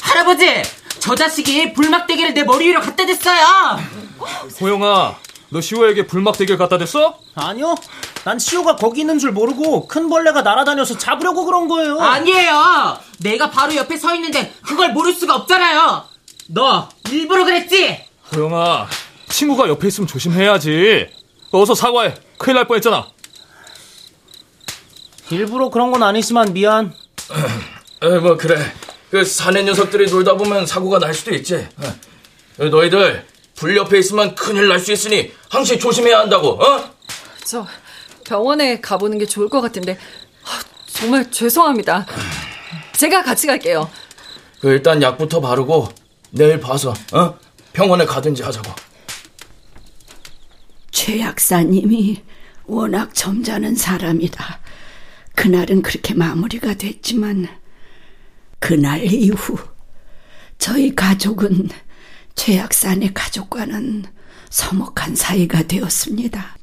할아버지! 0.01 0.61
저 0.99 1.15
자식이 1.15 1.73
불막대기를 1.73 2.33
내 2.33 2.43
머리 2.43 2.67
위로 2.67 2.81
갖다 2.81 3.05
댔어요! 3.05 3.79
호영아, 4.61 5.15
너 5.49 5.61
시호에게 5.61 6.07
불막대기를 6.07 6.57
갖다 6.57 6.77
댔어? 6.77 7.17
아니요. 7.35 7.75
난 8.25 8.39
시호가 8.39 8.75
거기 8.77 9.01
있는 9.01 9.19
줄 9.19 9.31
모르고 9.31 9.87
큰 9.87 10.09
벌레가 10.09 10.41
날아다녀서 10.41 10.97
잡으려고 10.97 11.45
그런 11.45 11.67
거예요. 11.67 11.99
아니에요! 11.99 12.97
내가 13.19 13.49
바로 13.49 13.75
옆에 13.75 13.97
서 13.97 14.13
있는데 14.15 14.53
그걸 14.61 14.91
모를 14.93 15.13
수가 15.13 15.35
없잖아요! 15.35 16.03
너 16.49 16.89
일부러 17.09 17.45
그랬지? 17.45 17.99
호영아, 18.35 18.87
친구가 19.29 19.67
옆에 19.69 19.87
있으면 19.87 20.07
조심해야지. 20.07 21.07
어서 21.51 21.75
사과해. 21.75 22.13
큰일 22.37 22.55
날 22.55 22.67
뻔했잖아. 22.67 23.07
일부러 25.29 25.69
그런 25.69 25.91
건 25.91 26.03
아니지만 26.03 26.53
미안. 26.53 26.93
에, 28.03 28.19
뭐 28.19 28.37
그래. 28.37 28.59
그 29.09 29.23
사내 29.23 29.63
녀석들이 29.63 30.09
놀다 30.11 30.35
보면 30.35 30.65
사고가 30.65 30.99
날 30.99 31.13
수도 31.13 31.33
있지. 31.35 31.55
에. 31.55 32.69
너희들 32.69 33.25
불 33.55 33.77
옆에 33.77 33.99
있으면 33.99 34.35
큰일 34.35 34.67
날 34.67 34.79
수 34.79 34.91
있으니 34.91 35.31
항상 35.49 35.77
조심해야 35.79 36.19
한다고. 36.19 36.49
어? 36.63 36.91
저 37.45 37.65
병원에 38.25 38.79
가보는 38.81 39.17
게 39.17 39.25
좋을 39.25 39.49
것 39.49 39.61
같은데 39.61 39.97
아, 40.45 40.59
정말 40.87 41.29
죄송합니다. 41.31 42.05
제가 42.93 43.23
같이 43.23 43.47
갈게요. 43.47 43.89
그 44.59 44.69
일단 44.69 45.01
약부터 45.01 45.41
바르고 45.41 45.89
내일 46.31 46.59
봐서 46.59 46.93
어? 47.13 47.37
병원에 47.73 48.05
가든지 48.05 48.43
하자고. 48.43 48.71
최 50.91 51.19
약사님이 51.19 52.21
워낙 52.65 53.13
점잖은 53.13 53.75
사람이라 53.75 54.59
그날은 55.35 55.81
그렇게 55.81 56.13
마무리가 56.13 56.75
됐지만 56.75 57.47
그날 58.59 59.03
이후 59.03 59.57
저희 60.57 60.95
가족은 60.95 61.69
최 62.35 62.57
약사의 62.57 63.13
가족과는 63.13 64.05
서먹한 64.49 65.15
사이가 65.15 65.63
되었습니다. 65.63 66.57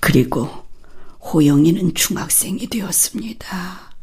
그리고 0.00 0.50
호영이는 1.20 1.94
중학생이 1.94 2.66
되었습니다. 2.66 3.94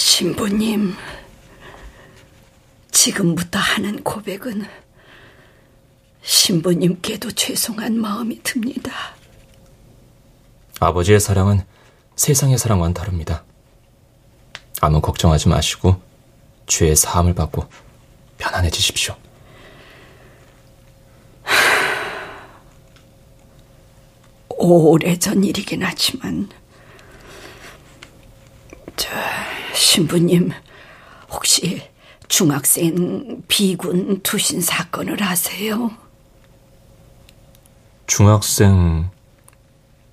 신부님, 0.00 0.94
지금부터 2.90 3.58
하는 3.58 4.02
고백은 4.02 4.66
신부님께도 6.22 7.32
죄송한 7.32 8.00
마음이 8.00 8.42
듭니다. 8.42 8.92
아버지의 10.80 11.20
사랑은 11.20 11.62
세상의 12.16 12.56
사랑과는 12.56 12.94
다릅니다. 12.94 13.44
아무 14.80 15.02
걱정하지 15.02 15.50
마시고 15.50 16.00
죄의 16.66 16.96
사함을 16.96 17.34
받고 17.34 17.68
편안해지십시오. 18.38 19.14
오래전 24.48 25.44
일이긴 25.44 25.82
하지만 25.82 26.48
저 28.96 29.10
신부님 29.90 30.52
혹시 31.30 31.82
중학생 32.28 33.42
비군 33.48 34.22
투신 34.22 34.60
사건을 34.60 35.20
아세요? 35.20 35.90
중학생 38.06 39.10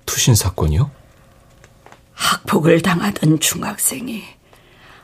투신 0.04 0.34
사건이요? 0.34 0.90
학폭을 2.12 2.82
당하던 2.82 3.38
중학생이 3.38 4.24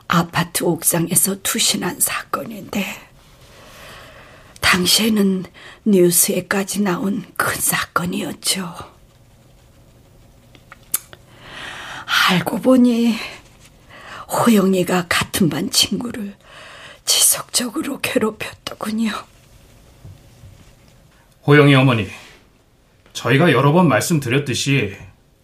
아파트 0.08 0.64
옥상에서 0.64 1.37
투신한 1.44 2.00
사건인데 2.00 2.84
당시에는 4.60 5.44
뉴스에까지 5.84 6.82
나온 6.82 7.24
큰 7.37 7.54
사건이었죠. 7.60 8.74
알고 12.28 12.58
보니 12.58 13.14
호영이가 14.30 15.06
같은 15.08 15.48
반 15.48 15.70
친구를 15.70 16.34
지속적으로 17.04 18.00
괴롭혔더군요. 18.00 19.12
호영이 21.46 21.74
어머니, 21.74 22.08
저희가 23.12 23.52
여러 23.52 23.72
번 23.72 23.88
말씀드렸듯이 23.88 24.96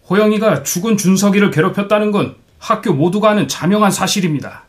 호영이가 0.09 0.63
죽은 0.63 0.97
준석이를 0.97 1.51
괴롭혔다는 1.51 2.11
건 2.11 2.35
학교 2.57 2.93
모두가 2.93 3.29
아는 3.31 3.47
자명한 3.47 3.91
사실입니다. 3.91 4.65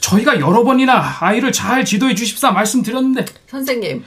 저희가 0.00 0.40
여러 0.40 0.64
번이나 0.64 1.18
아이를 1.20 1.52
잘 1.52 1.84
지도해 1.84 2.14
주십사 2.14 2.50
말씀드렸는데 2.50 3.24
선생님, 3.48 4.04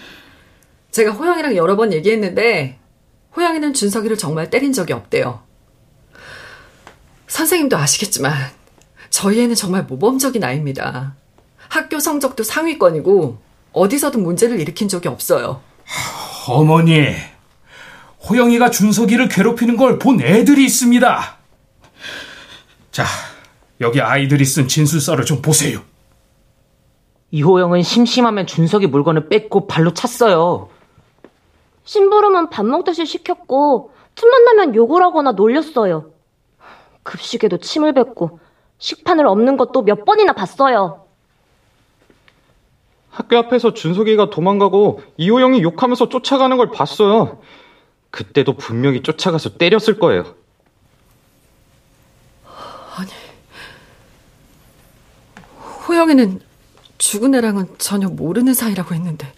제가 0.92 1.12
호영이랑 1.12 1.56
여러 1.56 1.76
번 1.76 1.94
얘기했는데 1.94 2.80
호영이는 3.36 3.74
준석이를 3.74 4.18
정말 4.18 4.50
때린 4.50 4.74
적이 4.74 4.94
없대요. 4.94 5.44
선생님도 7.28 7.78
아시겠지만 7.78 8.34
저희 9.16 9.40
애는 9.40 9.56
정말 9.56 9.84
모범적인 9.84 10.44
아이입니다. 10.44 11.16
학교 11.70 12.00
성적도 12.02 12.44
상위권이고 12.44 13.38
어디서든 13.72 14.22
문제를 14.22 14.60
일으킨 14.60 14.90
적이 14.90 15.08
없어요. 15.08 15.62
어머니, 16.50 17.16
호영이가 18.30 18.72
준석이를 18.72 19.30
괴롭히는 19.30 19.78
걸 19.78 20.00
본 20.00 20.20
애들이 20.20 20.66
있습니다. 20.66 21.38
자, 22.92 23.06
여기 23.80 24.02
아이들이 24.02 24.44
쓴 24.44 24.68
진술서를 24.68 25.24
좀 25.24 25.42
보세요. 25.42 25.80
이호영은 27.32 27.84
심심하면 27.84 28.46
준석이 28.48 28.88
물건을 28.88 29.30
뺏고 29.30 29.68
발로 29.68 29.94
찼어요. 29.94 30.68
심부름은 31.86 32.50
밥 32.50 32.66
먹듯이 32.66 33.06
시켰고 33.06 33.94
틈만 34.16 34.44
나면 34.44 34.76
욕을 34.76 35.02
하거나 35.04 35.32
놀렸어요. 35.32 36.12
급식에도 37.04 37.60
침을 37.60 37.94
뱉고 37.94 38.40
식판을 38.80 39.26
엎는 39.28 39.58
것도 39.58 39.84
몇 39.84 40.06
번이나 40.06 40.34
봤어요. 40.34 41.06
학교 43.10 43.38
앞에서 43.38 43.74
준석이가 43.74 44.30
도망가고 44.30 45.02
이호영이 45.18 45.64
욕하면서 45.64 46.10
쫓아가는 46.10 46.56
걸 46.58 46.72
봤어요. 46.72 47.42
그때도 48.12 48.58
분명히 48.58 49.02
쫓아가서 49.02 49.58
때렸을 49.58 50.00
거예요. 50.00 50.36
아니, 52.98 53.10
호영이는 55.88 56.42
죽은 56.98 57.36
애랑은 57.36 57.76
전혀 57.78 58.10
모르는 58.10 58.54
사이라고 58.54 58.96
했는데. 58.96 59.32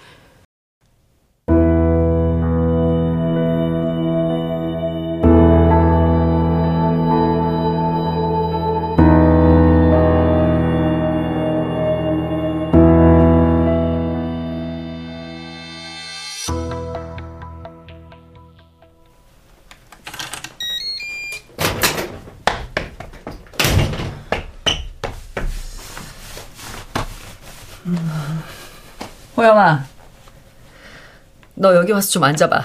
너 31.68 31.76
여기 31.76 31.92
와서 31.92 32.10
좀 32.10 32.24
앉아봐. 32.24 32.64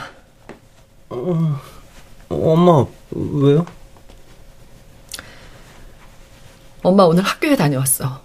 어, 1.11 1.61
엄마, 2.29 2.87
왜요? 3.11 3.67
엄마 6.85 7.03
오늘 7.03 7.25
학교에 7.25 7.57
다녀왔어. 7.57 8.23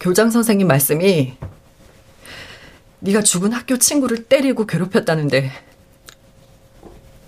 교장 0.00 0.30
선생님 0.30 0.66
말씀이 0.66 1.36
네가 3.00 3.20
죽은 3.20 3.52
학교 3.52 3.76
친구를 3.76 4.24
때리고 4.24 4.66
괴롭혔다는데 4.66 5.52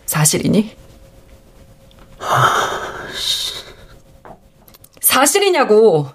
사실이니? 0.07 0.75
사실이냐고. 5.03 6.09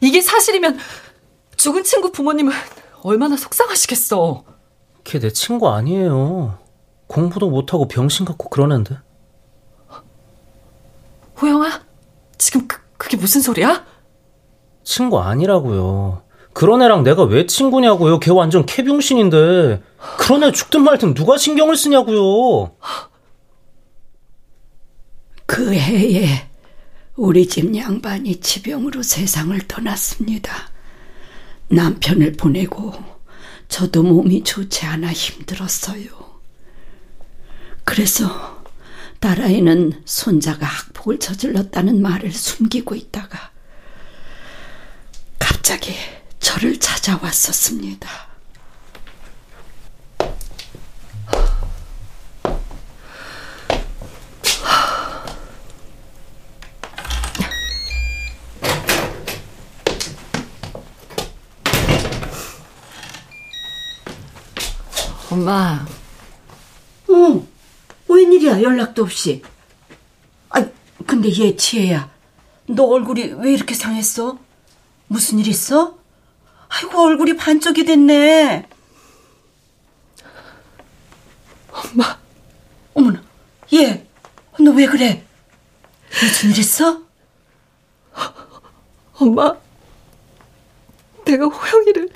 이게 0.00 0.22
사실이면 0.22 0.78
죽은 1.58 1.84
친구 1.84 2.10
부모님은 2.10 2.50
얼마나 3.02 3.36
속상하시겠어. 3.36 4.44
걔 5.04 5.18
내 5.20 5.30
친구 5.30 5.68
아니에요. 5.70 6.58
공부도 7.06 7.48
못하고 7.50 7.88
병신 7.88 8.26
같고 8.26 8.50
그러는데. 8.50 8.98
호영아, 11.40 11.82
지금 12.36 12.66
그, 12.66 12.78
그게 12.96 13.16
무슨 13.16 13.40
소리야? 13.40 13.86
친구 14.84 15.20
아니라고요. 15.20 16.22
그런 16.52 16.82
애랑 16.82 17.04
내가 17.04 17.22
왜 17.22 17.46
친구냐고요. 17.46 18.18
걔 18.18 18.30
완전 18.32 18.66
캐병신인데. 18.66 19.82
그런 20.18 20.42
애 20.44 20.50
죽든 20.52 20.82
말든 20.82 21.14
누가 21.14 21.36
신경을 21.38 21.76
쓰냐고요. 21.76 22.72
그 25.46 25.72
해에 25.74 26.48
우리 27.16 27.46
집 27.48 27.74
양반이 27.74 28.40
지병으로 28.40 29.02
세상을 29.02 29.56
떠났습니다. 29.68 30.52
남편을 31.68 32.32
보내고 32.32 32.94
저도 33.68 34.02
몸이 34.02 34.44
좋지 34.44 34.86
않아 34.86 35.12
힘들었어요. 35.12 36.08
그래서 37.84 38.64
딸아이는 39.20 40.02
손자가 40.04 40.66
학폭을 40.66 41.18
저질렀다는 41.18 42.00
말을 42.00 42.32
숨기고 42.32 42.94
있다가 42.94 43.50
갑자기 45.38 45.94
저를 46.38 46.78
찾아왔었습니다. 46.78 48.27
엄마. 65.38 65.86
어, 67.08 67.46
웬일이야, 68.08 68.60
연락도 68.60 69.02
없이. 69.04 69.40
아, 70.50 70.66
근데 71.06 71.28
얘 71.38 71.54
지혜야. 71.54 72.10
너 72.66 72.82
얼굴이 72.84 73.34
왜 73.38 73.52
이렇게 73.52 73.74
상했어? 73.76 74.36
무슨 75.06 75.38
일 75.38 75.46
있어? 75.46 75.96
아이고, 76.68 77.00
얼굴이 77.00 77.36
반쪽이 77.36 77.84
됐네. 77.84 78.68
엄마. 81.70 82.18
어머나, 82.94 83.22
얘, 83.74 84.04
너 84.58 84.72
왜 84.72 84.86
그래? 84.86 85.24
무슨 86.20 86.50
일 86.50 86.58
있어? 86.58 87.02
엄마. 89.14 89.54
내가 91.24 91.46
호영이를 91.46 92.08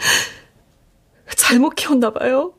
잘못 1.37 1.71
키웠나 1.77 2.11
봐요. 2.11 2.55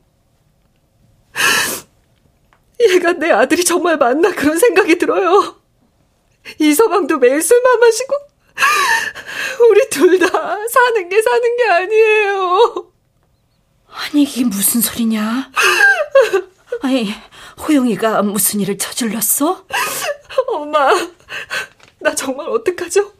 얘가 2.80 3.12
내 3.12 3.30
아들이 3.30 3.64
정말 3.64 3.96
맞나 3.96 4.30
그런 4.32 4.58
생각이 4.58 4.98
들어요. 4.98 5.60
이서방도 6.58 7.18
매일 7.18 7.40
술만 7.42 7.80
마시고 7.80 8.14
우리 9.70 9.88
둘 9.90 10.18
다 10.18 10.28
사는 10.28 11.08
게 11.08 11.22
사는 11.22 11.56
게 11.56 11.64
아니에요. 11.68 12.90
아니 13.88 14.22
이게 14.24 14.44
무슨 14.44 14.80
소리냐? 14.80 15.50
아니 16.82 17.14
호영이가 17.66 18.22
무슨 18.22 18.60
일을 18.60 18.76
저질렀어? 18.78 19.64
엄마, 20.48 20.90
나 22.00 22.14
정말 22.14 22.48
어떡하죠? 22.48 23.12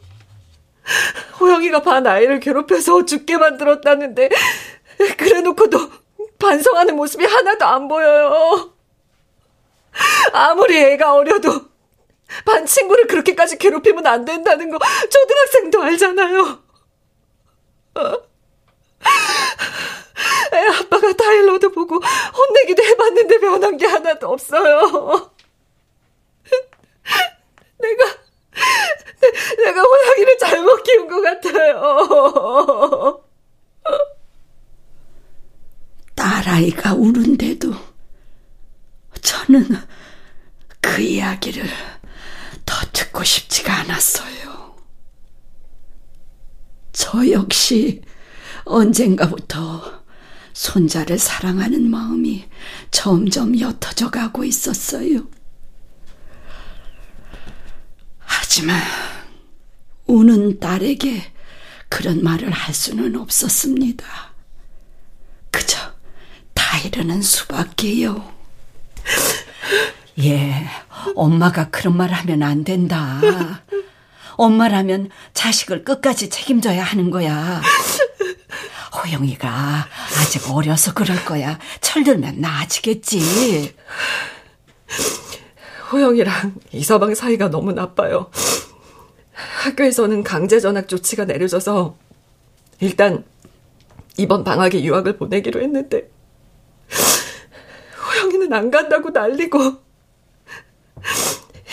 호영이가 1.39 1.81
반 1.81 2.05
아이를 2.05 2.39
괴롭혀서 2.39 3.05
죽게 3.05 3.37
만들었다는데 3.37 4.29
그래놓고도 5.17 5.89
반성하는 6.39 6.95
모습이 6.95 7.25
하나도 7.25 7.65
안 7.65 7.87
보여요. 7.87 8.73
아무리 10.33 10.77
애가 10.77 11.13
어려도 11.13 11.49
반 12.45 12.65
친구를 12.65 13.07
그렇게까지 13.07 13.57
괴롭히면 13.57 14.05
안 14.05 14.25
된다는 14.25 14.69
거 14.69 14.77
초등학생도 15.09 15.83
알잖아요. 15.83 16.63
어? 17.95 18.13
애 20.53 20.67
아빠가 20.79 21.13
타일러도 21.13 21.71
보고 21.71 21.97
혼내기도 21.97 22.83
해봤는데 22.83 23.39
변한 23.39 23.77
게 23.77 23.85
하나도 23.85 24.29
없어요. 24.29 25.31
내가 27.77 28.05
내, 29.21 29.31
내가 29.63 29.81
호양이를 29.81 30.37
잘못 30.37 30.83
키운 30.83 31.07
것 31.07 31.21
같아요. 31.21 33.23
딸아이가 36.25 36.95
우는데도 36.95 37.71
저는 39.21 39.63
그 40.81 40.99
이야기를 40.99 41.69
더 42.65 42.83
듣고 42.91 43.23
싶지가 43.23 43.81
않았어요. 43.81 44.75
저 46.93 47.29
역시 47.29 48.01
언젠가부터 48.63 50.03
손자를 50.53 51.19
사랑하는 51.19 51.91
마음이 51.91 52.49
점점 52.89 53.59
옅어져 53.59 54.09
가고 54.09 54.43
있었어요. 54.43 55.27
하지만 58.17 58.81
우는 60.07 60.59
딸에게 60.59 61.21
그런 61.87 62.23
말을 62.23 62.49
할 62.49 62.73
수는 62.73 63.15
없었습니다. 63.15 64.34
타이르는 66.75 67.21
수밖에요. 67.21 68.21
예, 70.19 70.65
엄마가 71.15 71.69
그런 71.69 71.95
말 71.95 72.11
하면 72.11 72.43
안 72.43 72.65
된다. 72.65 73.21
엄마라면 74.35 75.09
자식을 75.33 75.85
끝까지 75.85 76.29
책임져야 76.29 76.83
하는 76.83 77.11
거야. 77.11 77.61
호영이가 78.93 79.87
아직 80.19 80.49
어려서 80.51 80.93
그럴 80.93 81.23
거야. 81.23 81.57
철들면 81.79 82.41
나아지겠지. 82.41 83.73
호영이랑 85.93 86.55
이서방 86.73 87.15
사이가 87.15 87.49
너무 87.51 87.71
나빠요. 87.71 88.29
학교에서는 89.63 90.23
강제 90.23 90.59
전학 90.59 90.89
조치가 90.89 91.23
내려져서 91.23 91.95
일단 92.81 93.23
이번 94.17 94.43
방학에 94.43 94.83
유학을 94.83 95.15
보내기로 95.17 95.61
했는데 95.61 96.14
호영이는 98.45 98.53
안 98.53 98.71
간다고 98.71 99.09
난리고 99.09 99.59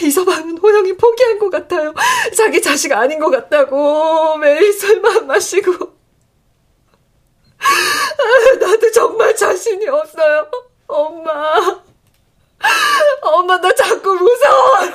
이서방은 0.03 0.59
호영이 0.59 0.97
포기한 0.97 1.39
것 1.39 1.51
같아요. 1.51 1.95
자기 2.37 2.61
자식 2.61 2.93
아닌 2.93 3.21
것 3.21 3.31
같다고 3.31 4.37
매일 4.39 4.73
술만 4.73 5.27
마시고 5.27 5.73
아, 7.59 8.55
나도 8.59 8.91
정말 8.91 9.37
자신이 9.37 9.87
없어요. 9.87 10.51
엄마. 10.89 11.81
엄마 13.23 13.61
나 13.61 13.73
자꾸 13.75 14.15
무서워요. 14.15 14.93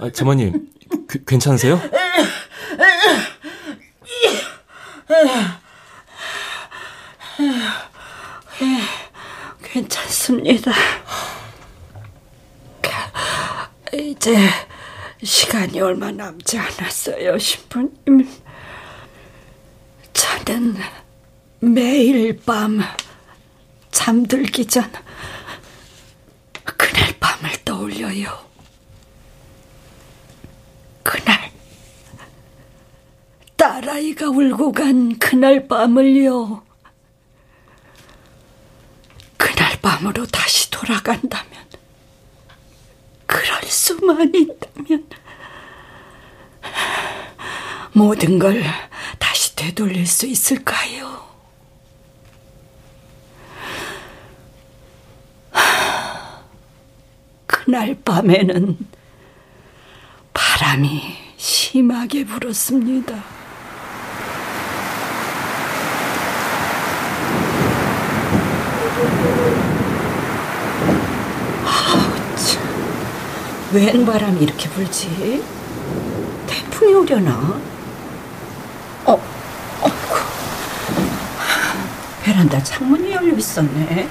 아, 0.00 0.08
제모님, 0.10 0.66
그, 1.06 1.22
괜찮으세요? 1.26 1.78
괜찮습니다. 9.62 10.72
이제 13.92 14.36
시간이 15.22 15.78
얼마 15.80 16.10
남지 16.10 16.56
않았어요, 16.56 17.38
신부님. 17.38 18.26
저는 20.14 20.76
매일 21.60 22.40
밤 22.40 22.80
잠들기 23.90 24.64
전 24.66 24.90
그날 26.64 27.12
밤을 27.20 27.50
떠올려요. 27.66 28.49
그날 31.10 31.50
딸아이가 33.56 34.28
울고 34.28 34.70
간 34.70 35.18
그날 35.18 35.66
밤을요. 35.66 36.62
그날 39.36 39.80
밤으로 39.80 40.24
다시 40.26 40.70
돌아간다면 40.70 41.66
그럴 43.26 43.60
수만 43.64 44.32
있다면 44.32 45.08
모든 47.92 48.38
걸 48.38 48.62
다시 49.18 49.56
되돌릴 49.56 50.06
수 50.06 50.28
있을까요? 50.28 51.28
그날 57.48 57.96
밤에는 58.04 58.99
바람이 60.32 61.16
심하게 61.36 62.24
불었습니다. 62.24 63.14
아우, 71.64 72.36
참. 72.36 72.62
웬 73.72 74.04
바람이 74.06 74.40
이렇게 74.40 74.68
불지? 74.70 75.42
태풍이 76.46 76.92
오려나? 76.94 77.32
어, 79.04 79.12
어, 79.12 79.90
베란다 82.22 82.62
창문이 82.62 83.12
열려 83.12 83.34
있었네. 83.36 84.08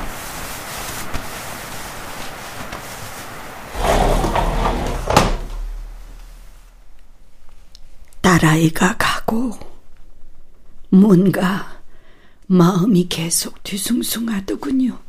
딸아이가 8.30 8.96
가고 8.98 9.58
뭔가 10.89 11.82
마음이 12.46 13.08
계속 13.10 13.63
뒤숭숭하더군요. 13.63 15.00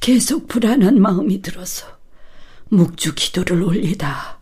계속 0.00 0.48
불안한 0.48 1.00
마음이 1.00 1.40
들어서 1.40 1.86
묵주 2.68 3.14
기도를 3.14 3.62
올리다 3.62 4.40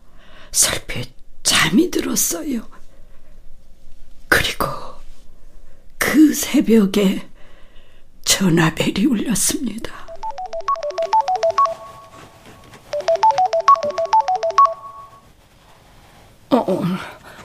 설핏 0.51 1.13
잠이 1.43 1.91
들었어요. 1.91 2.67
그리고 4.29 4.65
그 5.99 6.33
새벽에 6.33 7.29
전화벨이 8.23 9.05
울렸습니다. 9.05 10.04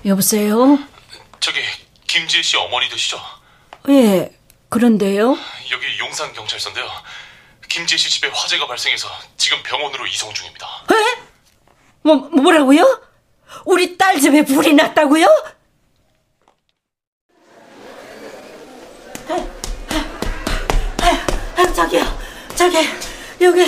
여보세요? 0.04 0.78
저기 1.40 1.60
김지혜 2.06 2.42
씨 2.42 2.56
어머니 2.56 2.88
되시죠? 2.88 3.20
예, 3.88 4.30
그런데요? 4.68 5.36
여기 5.70 5.98
용산 5.98 6.32
경찰서인데요. 6.32 6.88
김지혜 7.68 7.96
씨 7.98 8.10
집에 8.10 8.28
화재가 8.28 8.66
발생해서 8.66 9.08
지금 9.36 9.62
병원으로 9.62 10.06
이송 10.06 10.32
중입니다. 10.34 10.66
에? 10.90 11.22
뭐 12.02 12.16
뭐라고요? 12.16 13.02
우리 13.64 13.96
딸 13.96 14.20
집에 14.20 14.44
불이 14.44 14.74
났다고요? 14.74 15.26
저기요, 21.74 22.02
저기 22.56 22.76
여기 23.40 23.64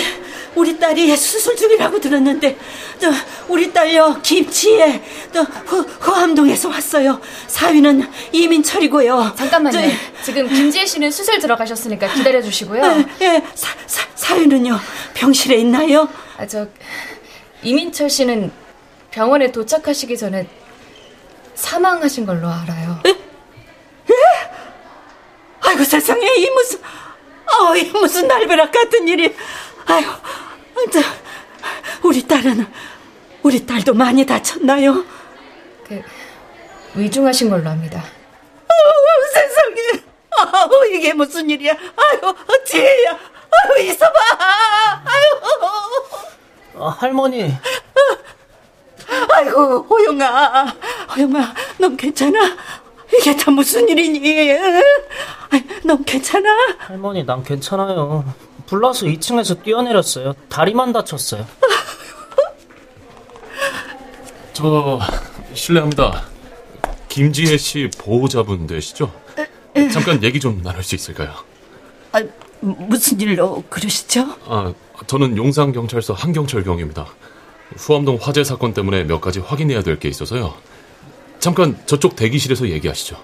우리 0.55 0.77
딸이 0.77 1.15
수술 1.17 1.55
중이라고 1.55 1.99
들었는데 1.99 2.57
저 2.99 3.11
우리 3.47 3.71
딸요 3.73 4.19
김치에 4.21 5.03
또 5.33 5.43
후암동에서 5.43 6.69
왔어요. 6.69 7.19
사위는 7.47 8.07
이민철이고요. 8.31 9.33
잠깐만요. 9.35 9.71
저, 9.71 10.23
지금 10.23 10.47
김지혜 10.47 10.85
씨는 10.85 11.11
수술 11.11 11.39
들어가셨으니까 11.39 12.13
기다려 12.13 12.41
주시고요. 12.41 12.83
예, 12.83 13.25
예 13.25 13.43
사, 13.55 13.75
사, 13.87 14.07
사위는요 14.15 14.79
병실에 15.13 15.57
있나요? 15.57 16.07
아, 16.37 16.45
저 16.45 16.67
이민철 17.63 18.09
씨는 18.09 18.51
병원에 19.11 19.51
도착하시기 19.51 20.17
전에 20.17 20.47
사망하신 21.55 22.25
걸로 22.25 22.47
알아요. 22.47 22.99
예? 23.05 23.09
예? 23.09 24.15
아이고 25.61 25.83
세상에 25.83 26.25
이 26.37 26.49
무슨 26.49 26.79
어, 26.79 27.75
이 27.75 27.83
무슨 27.91 28.27
날벼락 28.27 28.71
같은 28.71 29.07
일이 29.07 29.33
아유 29.85 30.05
저, 30.91 30.99
우리 32.07 32.25
딸은 32.27 32.65
우리 33.43 33.65
딸도 33.65 33.93
많이 33.93 34.25
다쳤나요? 34.25 35.03
그 35.87 36.01
위중하신 36.95 37.49
걸로 37.49 37.69
합니다. 37.69 37.99
어, 37.99 38.73
세상에 39.33 40.03
아우 40.35 40.85
이게 40.91 41.13
무슨 41.13 41.49
일이야 41.49 41.73
아유 41.73 42.33
지혜야 42.65 43.11
아유 43.11 43.83
있어봐 43.85 44.19
아유 45.05 45.41
아, 46.79 46.87
할머니 46.99 47.53
아이고 49.31 49.79
호영아 49.83 50.65
호영아 51.15 51.53
넌 51.77 51.95
괜찮아? 51.95 52.57
이게 53.15 53.35
다 53.35 53.51
무슨 53.51 53.87
일이니? 53.87 54.51
넌 55.85 56.03
괜찮아? 56.03 56.49
할머니 56.79 57.23
난 57.23 57.43
괜찮아요 57.43 58.25
불나서 58.73 59.05
2층에서 59.05 59.61
뛰어내렸어요 59.61 60.33
다리만 60.49 60.91
다쳤어요 60.93 61.45
저 64.51 64.99
실례합니다 65.53 66.23
김지혜 67.07 67.55
씨 67.57 67.87
보호자분 67.99 68.65
되시죠? 68.65 69.13
잠깐 69.91 70.23
얘기 70.23 70.39
좀 70.39 70.63
나눌 70.63 70.81
수 70.81 70.95
있을까요? 70.95 71.35
아, 72.13 72.23
무슨 72.61 73.21
일로 73.21 73.63
그러시죠? 73.69 74.25
아, 74.47 74.73
저는 75.05 75.37
용산 75.37 75.71
경찰서 75.71 76.13
한경철 76.15 76.63
경입니다. 76.63 77.05
후암동 77.77 78.17
화재 78.21 78.43
사건 78.43 78.73
때문에 78.73 79.03
몇 79.03 79.21
가지 79.21 79.39
확인해야 79.39 79.81
될 79.83 79.99
게 79.99 80.09
있어서요. 80.09 80.55
잠깐 81.39 81.77
저쪽 81.85 82.15
대기실에서 82.15 82.69
얘기하시죠. 82.69 83.17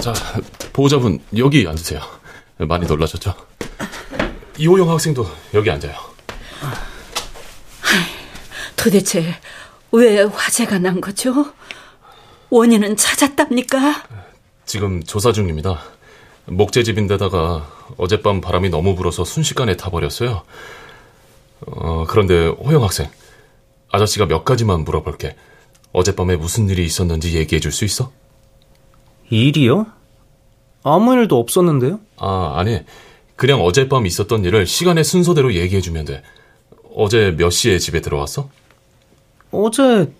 자, 0.00 0.12
보호자분 0.74 1.20
여기 1.38 1.66
앉으세요. 1.66 2.00
많이 2.58 2.84
놀라셨죠? 2.86 3.32
이호영 4.58 4.90
학생도 4.90 5.24
여기 5.54 5.70
앉아요. 5.70 5.94
도대체 8.76 9.34
왜 9.92 10.22
화재가 10.22 10.80
난 10.80 11.00
거죠? 11.00 11.46
원인은 12.50 12.96
찾았답니까? 12.96 14.02
지금 14.66 15.02
조사 15.02 15.30
중입니다. 15.32 15.80
목재집인데다가 16.46 17.70
어젯밤 17.96 18.40
바람이 18.40 18.68
너무 18.68 18.96
불어서 18.96 19.24
순식간에 19.24 19.76
타버렸어요. 19.76 20.42
어, 21.66 22.04
그런데 22.08 22.48
호영 22.48 22.82
학생, 22.82 23.08
아저씨가 23.92 24.26
몇 24.26 24.44
가지만 24.44 24.80
물어볼게. 24.84 25.36
어젯밤에 25.92 26.34
무슨 26.36 26.68
일이 26.68 26.84
있었는지 26.84 27.36
얘기해 27.36 27.60
줄 27.60 27.70
수 27.70 27.84
있어? 27.84 28.10
일이요? 29.30 29.86
아무 30.84 31.14
일도 31.14 31.38
없었는데요? 31.38 31.98
아, 32.18 32.54
아니. 32.56 32.80
그냥 33.36 33.62
어젯밤 33.62 34.06
있었던 34.06 34.44
일을 34.44 34.64
시간의 34.66 35.02
순서대로 35.02 35.54
얘기해 35.54 35.80
주면 35.80 36.04
돼. 36.04 36.22
어제 36.94 37.34
몇 37.36 37.50
시에 37.50 37.78
집에 37.80 38.00
들어왔어? 38.00 38.48
어제 39.50 40.12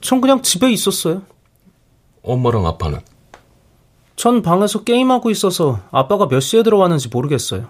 전 0.00 0.20
그냥 0.20 0.42
집에 0.42 0.70
있었어요. 0.70 1.22
엄마랑 2.22 2.66
아빠는? 2.66 3.00
전 4.14 4.42
방에서 4.42 4.84
게임하고 4.84 5.30
있어서 5.30 5.80
아빠가 5.90 6.28
몇 6.28 6.40
시에 6.40 6.62
들어왔는지 6.62 7.08
모르겠어요. 7.08 7.66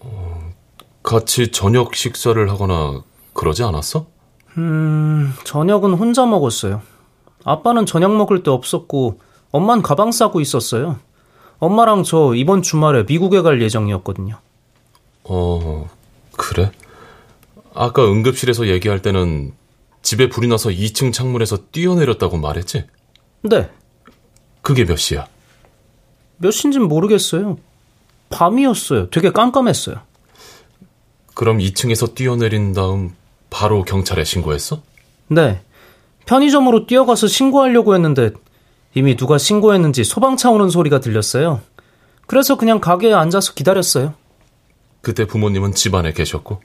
어, 0.00 0.52
같이 1.02 1.50
저녁 1.50 1.94
식사를 1.94 2.50
하거나 2.50 3.02
그러지 3.34 3.64
않았어? 3.64 4.06
음, 4.56 5.34
저녁은 5.44 5.94
혼자 5.94 6.24
먹었어요. 6.24 6.80
아빠는 7.44 7.84
저녁 7.86 8.16
먹을 8.16 8.42
때 8.42 8.50
없었고 8.50 9.20
엄만 9.50 9.82
가방 9.82 10.12
싸고 10.12 10.40
있었어요. 10.40 10.98
엄마랑 11.58 12.02
저 12.02 12.34
이번 12.34 12.62
주말에 12.62 13.04
미국에 13.04 13.40
갈 13.42 13.60
예정이었거든요. 13.62 14.38
어, 15.24 15.88
그래? 16.36 16.70
아까 17.74 18.04
응급실에서 18.04 18.68
얘기할 18.68 19.00
때는 19.02 19.52
집에 20.02 20.28
불이 20.28 20.48
나서 20.48 20.70
2층 20.70 21.12
창문에서 21.12 21.58
뛰어내렸다고 21.72 22.36
말했지? 22.36 22.84
네. 23.42 23.70
그게 24.62 24.84
몇 24.84 24.96
시야? 24.96 25.26
몇 26.36 26.50
시인진 26.50 26.82
모르겠어요. 26.82 27.58
밤이었어요. 28.30 29.10
되게 29.10 29.30
깜깜했어요. 29.30 29.96
그럼 31.34 31.58
2층에서 31.58 32.14
뛰어내린 32.14 32.72
다음 32.72 33.14
바로 33.50 33.82
경찰에 33.84 34.24
신고했어? 34.24 34.82
네. 35.28 35.60
편의점으로 36.26 36.86
뛰어가서 36.86 37.26
신고하려고 37.26 37.94
했는데 37.94 38.30
이미 38.94 39.16
누가 39.16 39.38
신고했는지 39.38 40.04
소방차 40.04 40.50
오는 40.50 40.70
소리가 40.70 41.00
들렸어요. 41.00 41.60
그래서 42.26 42.56
그냥 42.56 42.80
가게에 42.80 43.12
앉아서 43.12 43.54
기다렸어요. 43.54 44.14
그때 45.02 45.26
부모님은 45.26 45.74
집안에 45.74 46.12
계셨고? 46.12 46.60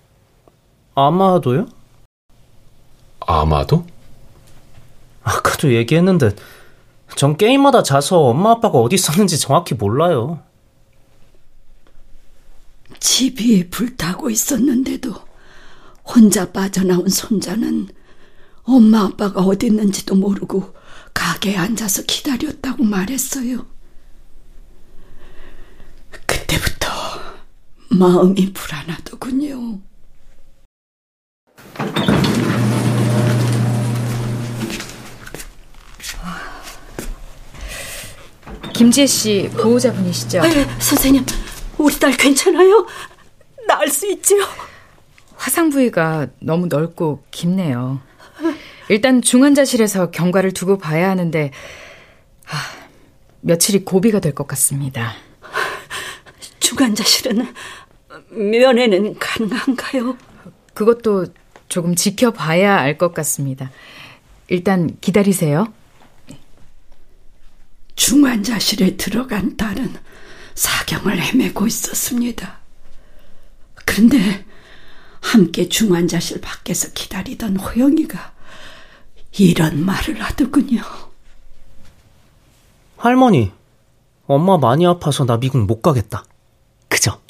아마도요? 0.96 1.68
아마도? 3.20 3.86
아까도 5.24 5.74
얘기했는데 5.74 6.36
전 7.16 7.36
게임마다 7.36 7.84
자서 7.84 8.20
엄마 8.20 8.52
아빠가 8.52 8.78
어디 8.80 8.96
있었는지 8.96 9.40
정확히 9.40 9.74
몰라요. 9.76 10.40
집이 13.00 13.70
불타고 13.70 14.30
있었는데도 14.30 15.14
혼자 16.06 16.52
빠져나온 16.52 17.08
손자는 17.08 17.90
엄마 18.64 19.04
아빠가 19.06 19.42
어디 19.42 19.68
있는지도 19.68 20.16
모르고 20.16 20.74
가게에 21.14 21.56
앉아서 21.58 22.04
기다렸다고 22.04 22.84
말했어요. 22.84 23.66
그때부터 26.26 26.90
마음이 27.90 28.54
불안하더군요. 28.54 29.80
김지혜 38.74 39.08
씨 39.08 39.50
보호자분이시죠? 39.58 40.42
네, 40.42 40.66
선생님, 40.80 41.26
우리 41.78 42.00
딸 42.00 42.12
괜찮아요? 42.16 42.88
나을 43.68 43.90
수 43.90 44.10
있죠? 44.12 44.36
화상 45.36 45.70
부위가 45.70 46.28
너무 46.40 46.68
넓고 46.68 47.24
깊네요. 47.30 48.00
일단 48.90 49.22
중환자실에서 49.22 50.12
경과를 50.12 50.52
두고 50.52 50.78
봐야 50.78 51.10
하는데 51.10 51.52
아, 52.48 52.52
며칠이 53.42 53.86
고비가 53.86 54.20
될 54.20 54.34
것 54.34 54.48
같습니다. 54.48 55.14
중환자실은 56.60 57.54
면회는 58.32 59.18
가능한가요? 59.20 60.18
그것도 60.74 61.28
조금 61.68 61.96
지켜봐야 61.96 62.78
알 62.78 62.98
것 62.98 63.14
같습니다. 63.14 63.72
일단 64.48 64.98
기다리세요. 65.02 65.72
중환자실에 67.96 68.98
들어간 68.98 69.56
딸은 69.58 69.94
사경을 70.56 71.22
헤매고 71.22 71.68
있었습니다. 71.68 72.60
그런데 73.86 74.46
함께 75.22 75.68
중환자실 75.70 76.42
밖에서 76.42 76.90
기다리던 76.94 77.58
호영이가 77.58 78.34
이런 79.38 79.86
말을 79.86 80.22
하더군요. 80.22 80.82
할머니, 82.98 83.52
엄마 84.26 84.58
많이 84.58 84.86
아파서 84.86 85.26
나 85.26 85.38
미국 85.38 85.60
못 85.66 85.82
가겠다. 85.82 86.26
그죠? 86.88 87.22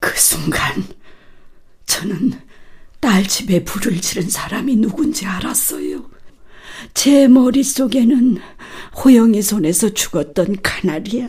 그 0.00 0.18
순간 0.18 0.84
저는 1.86 2.40
딸 3.00 3.26
집에 3.26 3.64
불을 3.64 4.00
지른 4.00 4.28
사람이 4.28 4.76
누군지 4.76 5.26
알았어요. 5.26 6.08
제 6.94 7.28
머릿속에는 7.28 8.40
호영이 9.04 9.42
손에서 9.42 9.90
죽었던 9.90 10.62
카나리아, 10.62 11.28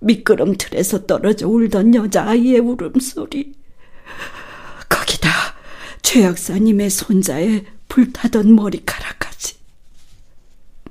미끄럼틀에서 0.00 1.06
떨어져 1.06 1.48
울던 1.48 1.94
여자아이의 1.94 2.60
울음소리, 2.60 3.54
거기다 4.88 5.30
최 6.02 6.22
약사님의 6.22 6.90
손자의 6.90 7.66
불타던 7.88 8.54
머리카락까지. 8.54 9.56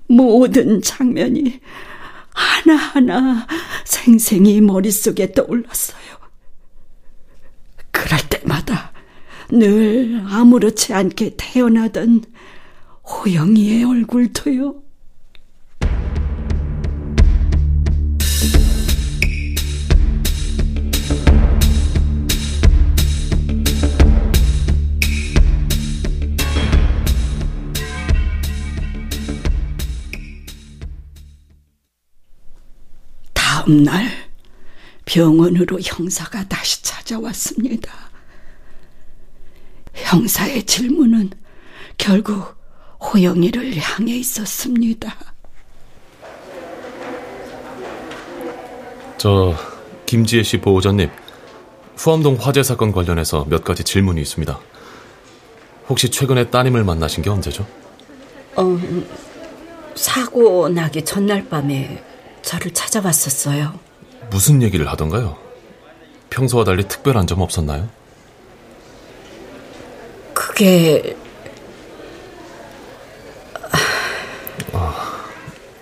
모든 0.08 0.82
장면이 0.82 1.60
하나하나 2.34 3.48
생생히 3.86 4.62
머릿속에 4.62 5.32
떠올랐어요. 5.34 6.18
그럴 7.92 8.20
때마다 8.30 8.94
늘 9.50 10.24
아무렇지 10.28 10.94
않게 10.94 11.36
태어나던 11.38 12.24
호영이의 13.04 13.84
얼굴도요. 13.84 14.87
다음 33.68 33.84
날 33.84 34.08
병원으로 35.04 35.80
형사가 35.82 36.48
다시 36.48 36.82
찾아왔습니다. 36.84 37.92
형사의 39.94 40.64
질문은 40.64 41.32
결국 41.98 42.56
호영이를 43.02 43.76
향해 43.76 44.16
있었습니다. 44.16 45.14
저 49.18 49.54
김지혜 50.06 50.44
씨 50.44 50.58
보호자님, 50.60 51.10
후암동 51.98 52.38
화재 52.40 52.64
사건 52.64 52.94
관련해서 52.94 53.46
몇 53.50 53.66
가지 53.66 53.84
질문이 53.84 54.22
있습니다. 54.22 54.58
혹시 55.90 56.10
최근에 56.10 56.50
따님을 56.52 56.86
만나신 56.86 57.22
게 57.22 57.30
언제죠? 57.30 57.68
어, 58.56 58.80
사고 59.96 60.70
나기 60.70 61.04
전날 61.04 61.50
밤에 61.50 62.07
저를 62.48 62.72
찾아왔었어요. 62.74 63.78
무슨 64.30 64.62
얘기를 64.62 64.90
하던가요? 64.90 65.36
평소와 66.30 66.64
달리 66.64 66.88
특별한 66.88 67.28
점 67.28 67.42
없었나요? 67.42 67.90
그게 70.34 71.18
아, 74.72 74.96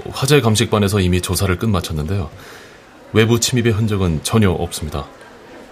화재 0.09 0.41
감식반에서 0.41 1.01
이미 1.01 1.21
조사를 1.21 1.55
끝마쳤는데요. 1.55 2.31
외부 3.13 3.39
침입의 3.39 3.71
흔적은 3.71 4.23
전혀 4.23 4.49
없습니다. 4.49 5.05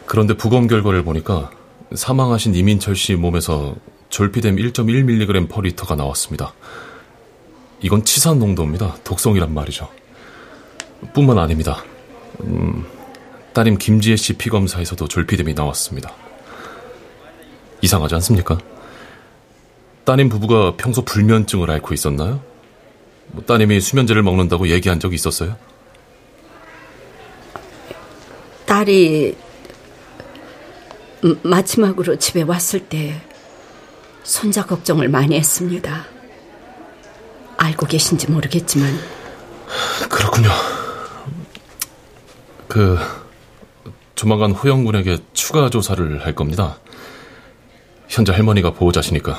그런데 0.06 0.38
부검 0.38 0.68
결과를 0.68 1.04
보니까 1.04 1.50
사망하신 1.96 2.54
이민철 2.54 2.96
씨 2.96 3.16
몸에서 3.16 3.76
졸피뎀 4.10 4.58
1.1mg 4.58 5.50
퍼 5.50 5.62
리터가 5.62 5.96
나왔습니다. 5.96 6.54
이건 7.82 8.06
치산 8.06 8.38
농도입니다. 8.38 8.98
독성이란 9.04 9.56
말이죠. 9.56 9.90
뿐만 11.14 11.38
아닙니다. 11.38 11.84
음, 12.42 12.86
따님 13.54 13.78
김지혜 13.78 14.16
씨 14.16 14.34
피검사에서도 14.34 15.08
졸피뎀이 15.08 15.54
나왔습니다. 15.54 16.14
이상하지 17.82 18.16
않습니까? 18.16 18.58
따님 20.06 20.30
부부가 20.30 20.76
평소 20.76 21.04
불면증을 21.04 21.70
앓고 21.70 21.94
있었나요? 21.94 22.42
뭐 23.28 23.44
따님이 23.44 23.80
수면제를 23.80 24.24
먹는다고 24.24 24.68
얘기한 24.70 25.00
적이 25.00 25.16
있었어요? 25.16 25.56
딸이 28.66 29.36
마지막으로 31.42 32.18
집에 32.18 32.42
왔을 32.42 32.82
때 32.82 33.22
손자 34.24 34.66
걱정을 34.66 35.10
많이 35.10 35.36
했습니다. 35.36 36.06
알고 37.58 37.86
계신지 37.86 38.30
모르겠지만 38.30 38.94
그렇군요. 40.10 40.50
그 42.74 42.98
조만간 44.16 44.52
호영 44.52 44.84
군에게 44.84 45.20
추가 45.34 45.70
조사를 45.70 46.26
할 46.26 46.34
겁니다. 46.34 46.80
현재 48.08 48.32
할머니가 48.32 48.72
보호자시니까 48.72 49.38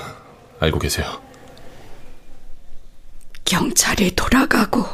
알고 0.60 0.78
계세요. 0.78 1.20
경찰이 3.44 4.14
돌아가고 4.14 4.86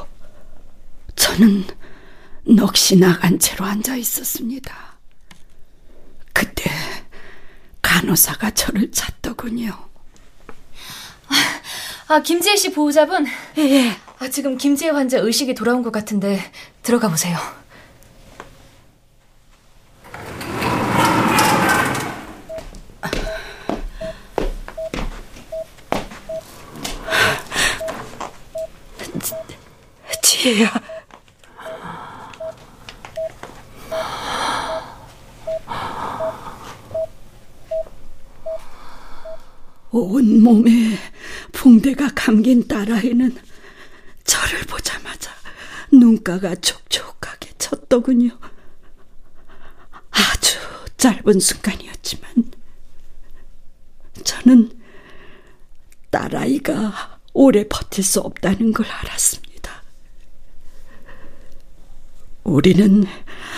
저는 1.16 1.66
넋이 2.46 2.98
나간 2.98 3.38
채로 3.38 3.66
앉아 3.66 3.96
있었습니다. 3.96 4.74
그때 6.32 6.70
간호사가 7.82 8.52
저를 8.52 8.90
찾더군요. 8.90 9.70
아, 12.08 12.22
김지혜 12.22 12.56
씨 12.56 12.72
보호자분? 12.72 13.26
예, 13.58 13.62
예. 13.62 13.96
아, 14.18 14.30
지금 14.30 14.56
김지혜 14.56 14.92
환자 14.92 15.18
의식이 15.18 15.52
돌아온 15.54 15.82
것 15.82 15.92
같은데 15.92 16.40
들어가 16.82 17.10
보세요. 17.10 17.59
지혜야. 30.40 30.72
온몸에 39.90 40.96
붕대가 41.52 42.10
감긴 42.14 42.66
딸아이는 42.66 43.36
저를 44.24 44.60
보자마자 44.62 45.30
눈가가 45.92 46.54
촉촉하게 46.54 47.50
쳤더군요. 47.58 48.38
아주 50.10 50.58
짧은 50.96 51.38
순간이었지만 51.38 52.50
저는 54.24 54.70
딸아이가 56.08 57.20
오래 57.34 57.68
버틸 57.68 58.02
수 58.02 58.20
없다는 58.20 58.72
걸 58.72 58.86
알았습니다. 58.86 59.49
우리는 62.44 63.04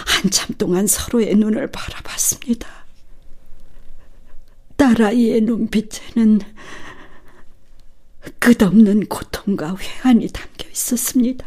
한참 0.06 0.56
동안 0.58 0.86
서로의 0.86 1.34
눈을 1.36 1.70
바라봤습니다. 1.70 2.68
딸아이의 4.76 5.42
눈빛에는 5.42 6.40
끝없는 8.38 9.06
고통과 9.06 9.76
회한이 9.76 10.28
담겨 10.28 10.68
있었습니다. 10.70 11.46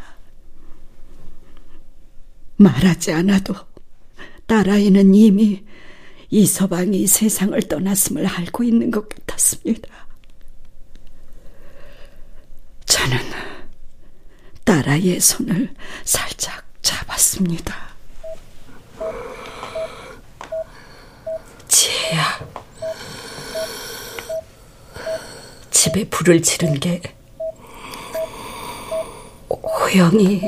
말하지 2.57 3.11
않아도 3.11 3.53
딸아이는 4.45 5.13
이미 5.13 5.63
이 6.29 6.45
서방이 6.45 7.07
세상을 7.07 7.59
떠났음을 7.63 8.25
알고 8.25 8.63
있는 8.63 8.91
것 8.91 9.07
같았습니다. 9.09 10.07
저는 12.85 13.17
딸아이의 14.63 15.19
손을 15.19 15.73
살짝 16.03 16.64
잡았습니다. 17.35 17.75
지혜야. 21.67 22.39
집에 25.69 26.07
불을 26.09 26.41
지른 26.41 26.79
게 26.79 27.01
호영이 29.49 30.41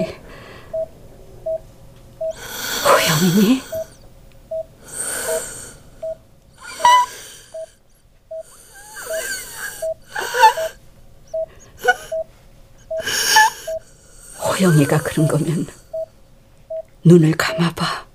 호영이니? 2.83 3.61
호영이가 14.39 15.03
그런 15.03 15.27
거면 15.27 15.67
눈을 17.07 17.31
감아봐. 17.37 18.06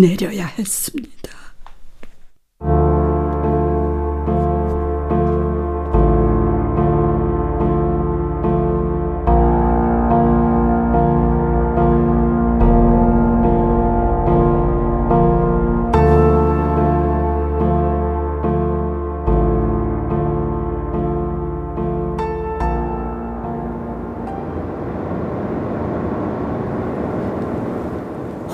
내려야 0.00 0.46
했습니다. 0.46 1.30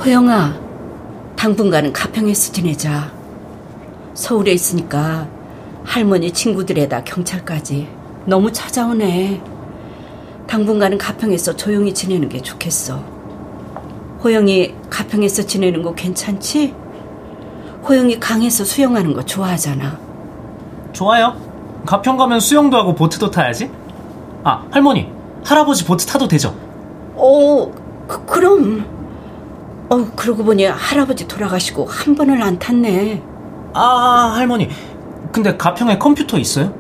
호영아, 0.05 0.66
당분간은 1.47 1.93
가평에서 1.93 2.53
지내자. 2.53 3.13
서울에 4.15 4.51
있으니까 4.51 5.29
할머니 5.85 6.33
친구들에다 6.33 7.05
경찰까지 7.05 7.87
너무 8.25 8.51
찾아오네. 8.51 9.41
당분간은 10.49 10.99
가평에서 10.99 11.55
조용히 11.55 11.95
지내는 11.95 12.29
게 12.29 12.43
좋겠어. 12.43 12.97
호영이 14.25 14.75
가평에서 14.91 15.45
지내는 15.45 15.85
거 15.85 15.95
괜찮지? 15.95 16.75
호영이 17.89 18.19
강에서 18.19 18.65
수영하는 18.65 19.15
거 19.15 19.25
좋아하잖아. 19.25 20.01
좋아요. 20.93 21.37
가평 21.87 22.17
가면 22.17 22.41
수영도 22.41 22.77
하고 22.77 22.93
보트도 22.93 23.31
타야지. 23.31 23.71
아, 24.43 24.67
할머니. 24.73 25.09
할아버지 25.45 25.85
보트 25.85 26.07
타도 26.07 26.27
되죠? 26.27 26.57
어, 27.15 27.71
그, 28.09 28.27
그럼. 28.27 28.96
어, 29.89 30.05
그러고 30.17 30.45
보니 30.45 30.65
할아버지 30.65 31.29
돌아가시고 31.29 31.87
한 31.87 32.15
번을 32.15 32.43
안 32.43 32.59
탔네. 32.59 33.23
아, 33.73 34.33
할머니. 34.35 34.69
근데 35.33 35.57
가평에 35.57 35.99
컴퓨터 35.99 36.39
있어요? 36.39 36.73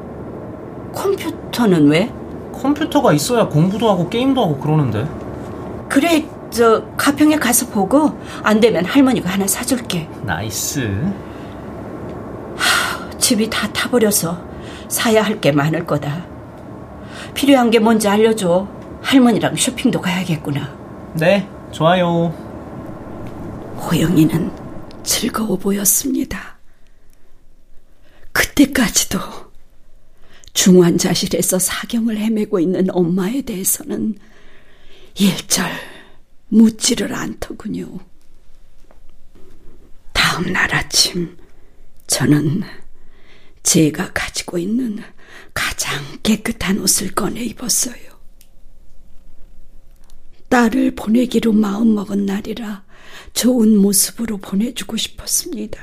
컴퓨터는 0.95 1.89
왜? 1.89 2.13
컴퓨터가 2.53 3.13
있어야 3.13 3.47
공부도 3.49 3.89
하고 3.91 4.09
게임도 4.09 4.43
하고 4.43 4.57
그러는데. 4.59 5.07
그래, 5.89 6.25
저 6.51 6.83
가평에 6.97 7.37
가서 7.37 7.67
보고 7.67 8.19
안 8.43 8.59
되면 8.61 8.85
할머니가 8.85 9.31
하나 9.31 9.47
사줄게. 9.47 10.09
nice. 10.23 10.81
하, 12.57 13.11
집이 13.19 13.51
다 13.51 13.69
타버려서 13.73 14.39
사야 14.89 15.23
할 15.23 15.41
게 15.41 15.53
많을 15.53 15.85
거다. 15.87 16.25
필요한 17.35 17.71
게 17.71 17.79
뭔지 17.79 18.09
알려줘. 18.09 18.67
할머니랑 19.03 19.55
쇼핑도 19.57 20.01
가야겠구나. 20.01 20.69
네, 21.15 21.47
좋아요. 21.71 22.33
호영이는 23.87 24.51
즐거워 25.05 25.57
보였습니다. 25.57 26.59
그때까지도 28.32 29.20
중환자실에서 30.53 31.61
사경을 31.61 32.16
헤매고 32.18 32.59
있는 32.59 32.89
엄마에 32.91 33.43
대해서는 33.43 34.18
일절 35.14 35.70
묻지를 36.49 37.14
않더군요. 37.14 38.01
다음 40.12 40.53
날 40.53 40.74
아침 40.74 41.37
저는 42.09 42.62
제가 43.62 44.12
가지고 44.12 44.59
있는 44.59 45.01
가장 45.55 46.03
깨끗한 46.24 46.80
옷을 46.80 47.14
꺼내 47.14 47.45
입었어요. 47.45 48.16
딸을 50.49 50.97
보내기로 50.97 51.53
마음먹은 51.53 52.26
날이라 52.26 52.86
좋은 53.33 53.77
모습으로 53.77 54.39
보내주고 54.39 54.97
싶었습니다. 54.97 55.81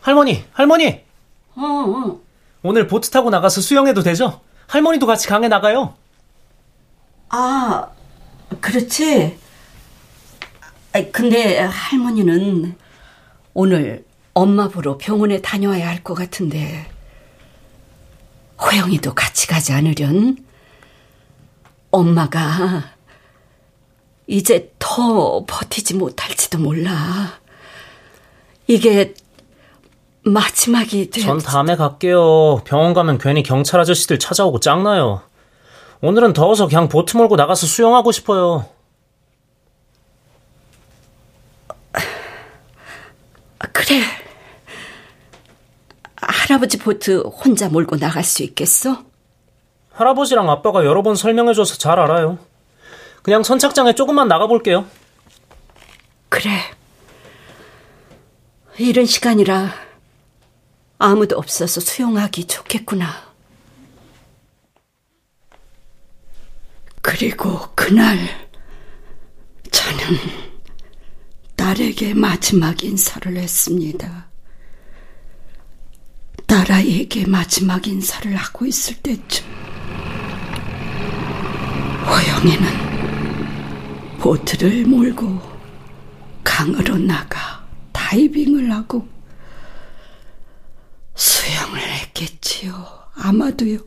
할머니, 0.00 0.44
할머니! 0.52 1.02
어, 1.54 1.60
어. 1.62 2.20
오늘 2.62 2.86
보트 2.86 3.10
타고 3.10 3.30
나가서 3.30 3.60
수영해도 3.60 4.02
되죠? 4.02 4.40
할머니도 4.66 5.06
같이 5.06 5.28
강에 5.28 5.48
나가요. 5.48 5.94
아, 7.30 7.88
그렇지. 8.60 9.38
근데 11.12 11.58
할머니는 11.60 12.74
오늘 13.54 14.04
엄마 14.34 14.68
보러 14.68 14.96
병원에 14.98 15.40
다녀와야 15.40 15.88
할 15.88 16.02
것 16.02 16.14
같은데 16.14 16.90
호영이도 18.60 19.14
같이 19.14 19.46
가지 19.46 19.72
않으련? 19.72 20.38
엄마가 21.90 22.84
이제 24.26 24.72
더 24.78 25.44
버티지 25.46 25.94
못할지도 25.94 26.58
몰라. 26.58 27.40
이게 28.66 29.14
마지막이 30.24 31.10
돼. 31.10 31.22
전 31.22 31.38
다음에 31.38 31.76
갈게요. 31.76 32.62
병원 32.64 32.92
가면 32.92 33.18
괜히 33.18 33.42
경찰 33.42 33.80
아저씨들 33.80 34.18
찾아오고 34.18 34.60
짱나요. 34.60 35.22
오늘은 36.00 36.32
더워서 36.34 36.68
그냥 36.68 36.88
보트 36.88 37.16
몰고 37.16 37.36
나가서 37.36 37.66
수영하고 37.66 38.12
싶어요. 38.12 38.66
그래. 43.72 44.02
할아버지 46.16 46.78
보트 46.78 47.20
혼자 47.22 47.68
몰고 47.68 47.96
나갈 47.96 48.22
수 48.22 48.42
있겠어? 48.42 49.07
할아버지랑 49.98 50.48
아빠가 50.48 50.84
여러 50.84 51.02
번 51.02 51.16
설명해줘서 51.16 51.76
잘 51.76 51.98
알아요. 51.98 52.38
그냥 53.22 53.42
선착장에 53.42 53.94
조금만 53.96 54.28
나가볼게요. 54.28 54.86
그래. 56.28 56.50
이런 58.78 59.06
시간이라 59.06 59.74
아무도 60.98 61.36
없어서 61.36 61.80
수영하기 61.80 62.44
좋겠구나. 62.44 63.08
그리고 67.02 67.58
그날 67.74 68.18
저는 69.72 70.16
딸에게 71.56 72.14
마지막 72.14 72.84
인사를 72.84 73.36
했습니다. 73.36 74.28
딸아이에게 76.46 77.26
마지막 77.26 77.88
인사를 77.88 78.36
하고 78.36 78.64
있을 78.64 78.94
때쯤 78.98 79.57
호영이는 82.08 82.88
보트를 84.18 84.86
몰고 84.86 85.40
강으로 86.42 86.96
나가 86.96 87.66
다이빙을 87.92 88.72
하고 88.72 89.06
수영을 91.14 91.80
했겠지요. 91.80 92.72
아마도요. 93.14 93.78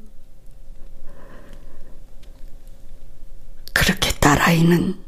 그렇게 3.73 4.11
딸아이는 4.19 5.03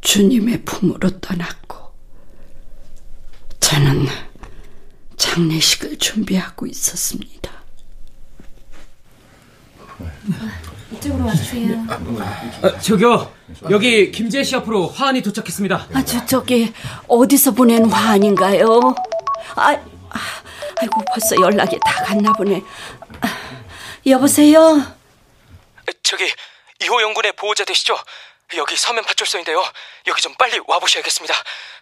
주님의 0.00 0.64
품으로 0.64 1.20
떠났고 1.20 1.92
저는 3.60 4.06
장례식을 5.16 5.98
준비하고 5.98 6.66
있었습니다. 6.66 7.50
이쪽으로 10.96 11.26
와주세요. 11.26 11.86
아, 12.62 12.78
저기요, 12.80 13.32
여기 13.70 14.10
김재 14.10 14.42
씨 14.42 14.56
앞으로 14.56 14.88
화환이 14.88 15.22
도착했습니다. 15.22 15.88
아, 15.94 16.04
저, 16.04 16.24
저기, 16.26 16.72
어디서 17.08 17.52
보낸 17.52 17.90
화환인가요? 17.90 18.94
아, 19.56 19.70
아, 19.70 20.18
아이고, 20.80 21.02
벌써 21.12 21.36
연락이 21.40 21.78
다 21.84 22.04
갔나 22.04 22.32
보네. 22.32 22.62
아, 23.20 23.28
여보세요? 24.06 24.94
저기, 26.02 26.30
이호 26.82 27.02
연군의 27.02 27.32
보호자 27.32 27.64
되시죠? 27.64 27.96
여기 28.56 28.76
서면 28.76 29.04
파출소인데요. 29.04 29.62
여기 30.06 30.22
좀 30.22 30.34
빨리 30.34 30.60
와보셔야겠습니다. 30.66 31.34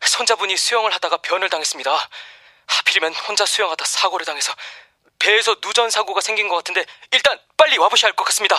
손자분이 0.02 0.56
수영을 0.56 0.92
하다가 0.94 1.18
변을 1.18 1.50
당했습니다. 1.50 1.90
하필이면 2.66 3.12
혼자 3.28 3.44
수영하다 3.44 3.84
사고를 3.86 4.24
당해서 4.24 4.50
배에서 5.18 5.56
누전 5.62 5.90
사고가 5.90 6.22
생긴 6.22 6.48
것 6.48 6.56
같은데 6.56 6.86
일단 7.12 7.38
빨리 7.58 7.76
와보셔야 7.76 8.08
할 8.08 8.16
것 8.16 8.24
같습니다. 8.24 8.56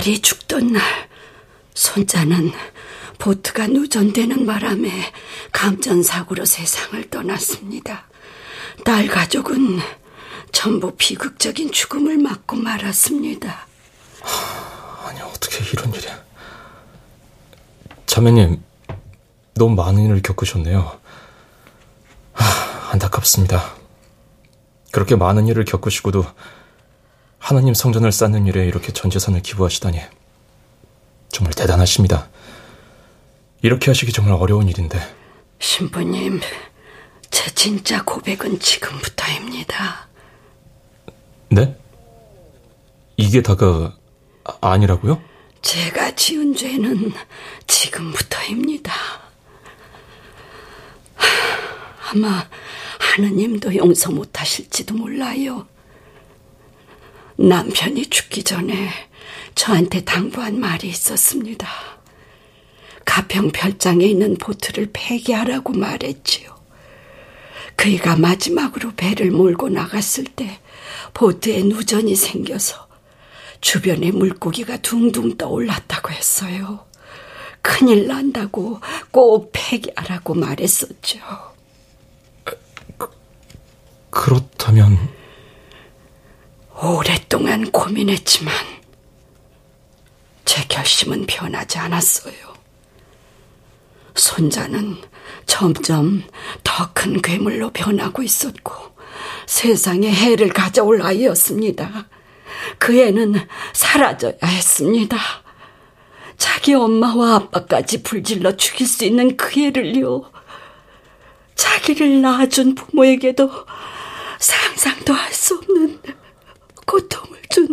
딸이 0.00 0.22
죽던 0.22 0.72
날 0.72 0.82
손자는 1.74 2.52
보트가 3.18 3.66
누전되는 3.66 4.46
바람에 4.46 4.90
감전사고로 5.52 6.46
세상을 6.46 7.10
떠났습니다. 7.10 8.06
딸 8.82 9.08
가족은 9.08 9.78
전부 10.52 10.96
비극적인 10.96 11.70
죽음을 11.70 12.16
맞고 12.16 12.56
말았습니다. 12.56 13.66
아니, 15.04 15.20
어떻게 15.20 15.62
이런 15.70 15.92
일이. 15.92 16.06
자매님, 18.06 18.62
너무 19.52 19.74
많은 19.74 20.06
일을 20.06 20.22
겪으셨네요. 20.22 20.98
하, 22.32 22.90
안타깝습니다. 22.92 23.74
그렇게 24.92 25.14
많은 25.14 25.46
일을 25.46 25.66
겪으시고도 25.66 26.24
하나님 27.50 27.74
성전을 27.74 28.12
쌓는 28.12 28.46
일에 28.46 28.64
이렇게 28.64 28.92
전 28.92 29.10
재산을 29.10 29.42
기부하시다니. 29.42 29.98
정말 31.30 31.52
대단하십니다. 31.52 32.28
이렇게 33.60 33.90
하시기 33.90 34.12
정말 34.12 34.34
어려운 34.34 34.68
일인데. 34.68 35.00
신부님, 35.58 36.38
제 37.28 37.52
진짜 37.52 38.04
고백은 38.04 38.60
지금부터입니다. 38.60 40.06
네? 41.48 41.76
이게 43.16 43.42
다가 43.42 43.96
아니라고요? 44.60 45.20
제가 45.60 46.14
지은 46.14 46.54
죄는 46.54 47.12
지금부터입니다. 47.66 48.92
아마 52.12 52.46
하느님도 53.00 53.74
용서 53.74 54.12
못하실지도 54.12 54.94
몰라요. 54.94 55.66
남편이 57.40 58.06
죽기 58.06 58.44
전에 58.44 58.90
저한테 59.54 60.04
당부한 60.04 60.60
말이 60.60 60.88
있었습니다. 60.88 61.66
가평 63.06 63.50
별장에 63.52 64.04
있는 64.04 64.36
보트를 64.36 64.90
폐기하라고 64.92 65.72
말했지요. 65.72 66.54
그이가 67.76 68.16
마지막으로 68.16 68.92
배를 68.94 69.30
몰고 69.30 69.70
나갔을 69.70 70.24
때 70.24 70.60
보트에 71.14 71.62
누전이 71.62 72.14
생겨서 72.14 72.86
주변에 73.62 74.10
물고기가 74.10 74.76
둥둥 74.76 75.38
떠올랐다고 75.38 76.10
했어요. 76.10 76.84
큰일 77.62 78.06
난다고 78.06 78.80
꼭 79.10 79.50
폐기하라고 79.52 80.34
말했었죠. 80.34 81.18
그렇다면 84.10 85.19
오랫동안 86.82 87.70
고민했지만 87.70 88.54
제 90.44 90.64
결심은 90.66 91.26
변하지 91.26 91.78
않았어요. 91.78 92.34
손자는 94.14 94.96
점점 95.46 96.22
더 96.64 96.90
큰 96.94 97.20
괴물로 97.22 97.70
변하고 97.70 98.22
있었고 98.22 98.74
세상에 99.46 100.10
해를 100.10 100.48
가져올 100.48 101.02
아이였습니다. 101.02 102.08
그 102.78 102.98
애는 102.98 103.34
사라져야 103.72 104.38
했습니다. 104.44 105.16
자기 106.36 106.74
엄마와 106.74 107.34
아빠까지 107.36 108.02
불질러 108.02 108.56
죽일 108.56 108.86
수 108.86 109.04
있는 109.04 109.36
그 109.36 109.60
애를요. 109.60 110.30
자기를 111.54 112.22
낳아준 112.22 112.74
부모에게도 112.74 113.50
상상도 114.38 115.12
할 115.12 115.32
수 115.32 115.56
없는 115.56 116.00
고통을 116.86 117.40
준 117.50 117.68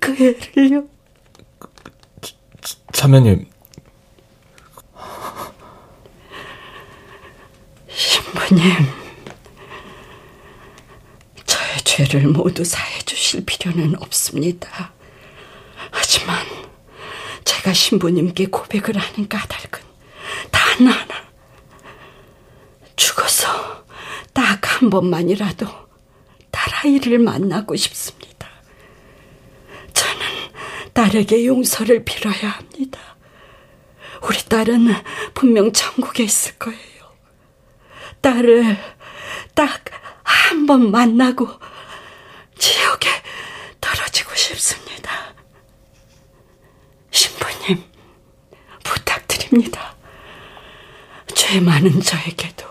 그 0.00 0.12
애를요. 0.54 0.84
자매님. 2.92 3.46
신부님. 7.88 8.72
저의 11.44 11.78
죄를 11.84 12.28
모두 12.28 12.64
사해 12.64 12.98
주실 13.00 13.44
필요는 13.44 13.96
없습니다. 14.02 14.92
하지만 15.90 16.36
제가 17.44 17.72
신부님께 17.72 18.46
고백을 18.46 18.96
하는 18.96 19.28
까닭은 19.28 19.84
단 20.50 20.86
하나. 20.86 21.26
죽어서 22.96 23.84
딱 24.32 24.64
한 24.76 24.90
번만이라도 24.90 25.66
딸아이를 26.50 27.18
만나고 27.18 27.76
싶습니다. 27.76 28.15
딸에게 30.96 31.44
용서를 31.46 32.04
빌어야 32.04 32.48
합니다. 32.48 32.98
우리 34.22 34.38
딸은 34.38 34.88
분명 35.34 35.70
천국에 35.72 36.24
있을 36.24 36.56
거예요. 36.58 36.80
딸을 38.22 38.76
딱 39.54 39.84
한 40.24 40.66
번 40.66 40.90
만나고 40.90 41.48
지옥에 42.58 43.08
떨어지고 43.80 44.34
싶습니다. 44.34 45.34
신부님, 47.12 47.84
부탁드립니다. 48.82 49.94
죄 51.34 51.60
많은 51.60 52.00
저에게도 52.00 52.66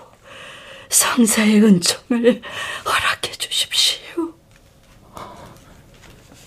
성사의 0.89 1.63
은총을 1.63 2.41
허락해 2.85 3.31
주십시오. 3.31 4.33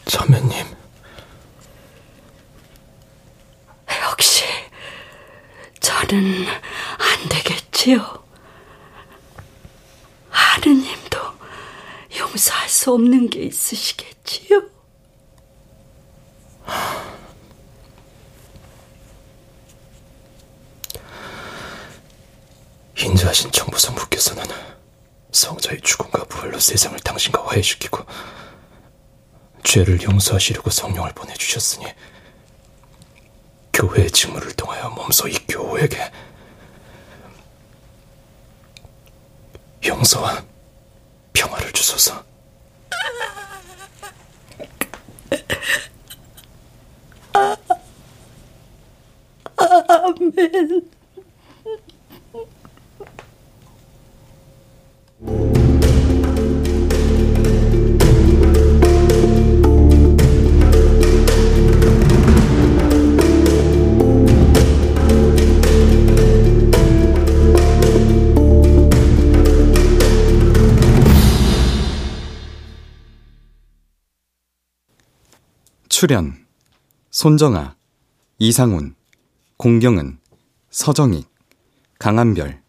자매님. 0.05 0.67
역시 4.03 4.45
저는 5.81 6.47
안 6.47 7.29
되겠지요. 7.29 8.25
하느님도 10.31 11.19
용서할 12.19 12.69
수 12.69 12.93
없는 12.93 13.31
게 13.31 13.41
있으시겠지요. 13.43 14.63
인자하신 22.99 23.53
정부성부께서는 23.53 24.45
성자의 25.31 25.81
죽음과 25.83 26.25
부활로 26.25 26.59
세상을 26.59 26.99
당신과 27.01 27.47
화해시키고 27.47 28.05
죄를 29.63 30.03
용서하시려고 30.03 30.71
성령을 30.71 31.13
보내주셨으니 31.13 31.87
교회의 33.79 34.11
직무를 34.11 34.51
통하여 34.55 34.91
몸소 34.91 35.29
이 35.29 35.35
교회에게 35.47 36.11
용서와 39.87 40.45
평화를 41.33 41.73
주소서. 41.73 42.25
아멘. 49.57 50.98
출연 76.01 76.47
손정아, 77.11 77.75
이상훈, 78.39 78.95
공경은, 79.57 80.21
서정익, 80.71 81.29
강한별, 81.99 82.63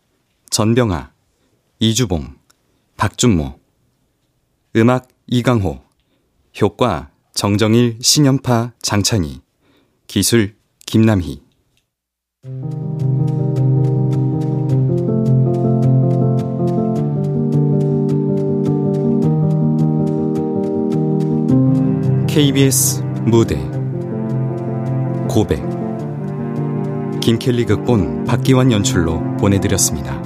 전병아, 0.50 1.14
이주봉, 1.78 2.36
박준모. 2.98 3.60
음악 4.78 5.10
이강호. 5.28 5.80
효과 6.60 7.12
정정일, 7.36 8.00
신연파, 8.02 8.74
장찬희. 8.82 9.42
기술 10.08 10.56
김남희. 10.88 11.44
KBS 22.28 23.09
무대 23.26 23.58
고백 25.28 25.62
김켈리 27.22 27.66
극본 27.66 28.24
박기환 28.24 28.72
연출로 28.72 29.38
보내드렸습니다. 29.38 30.19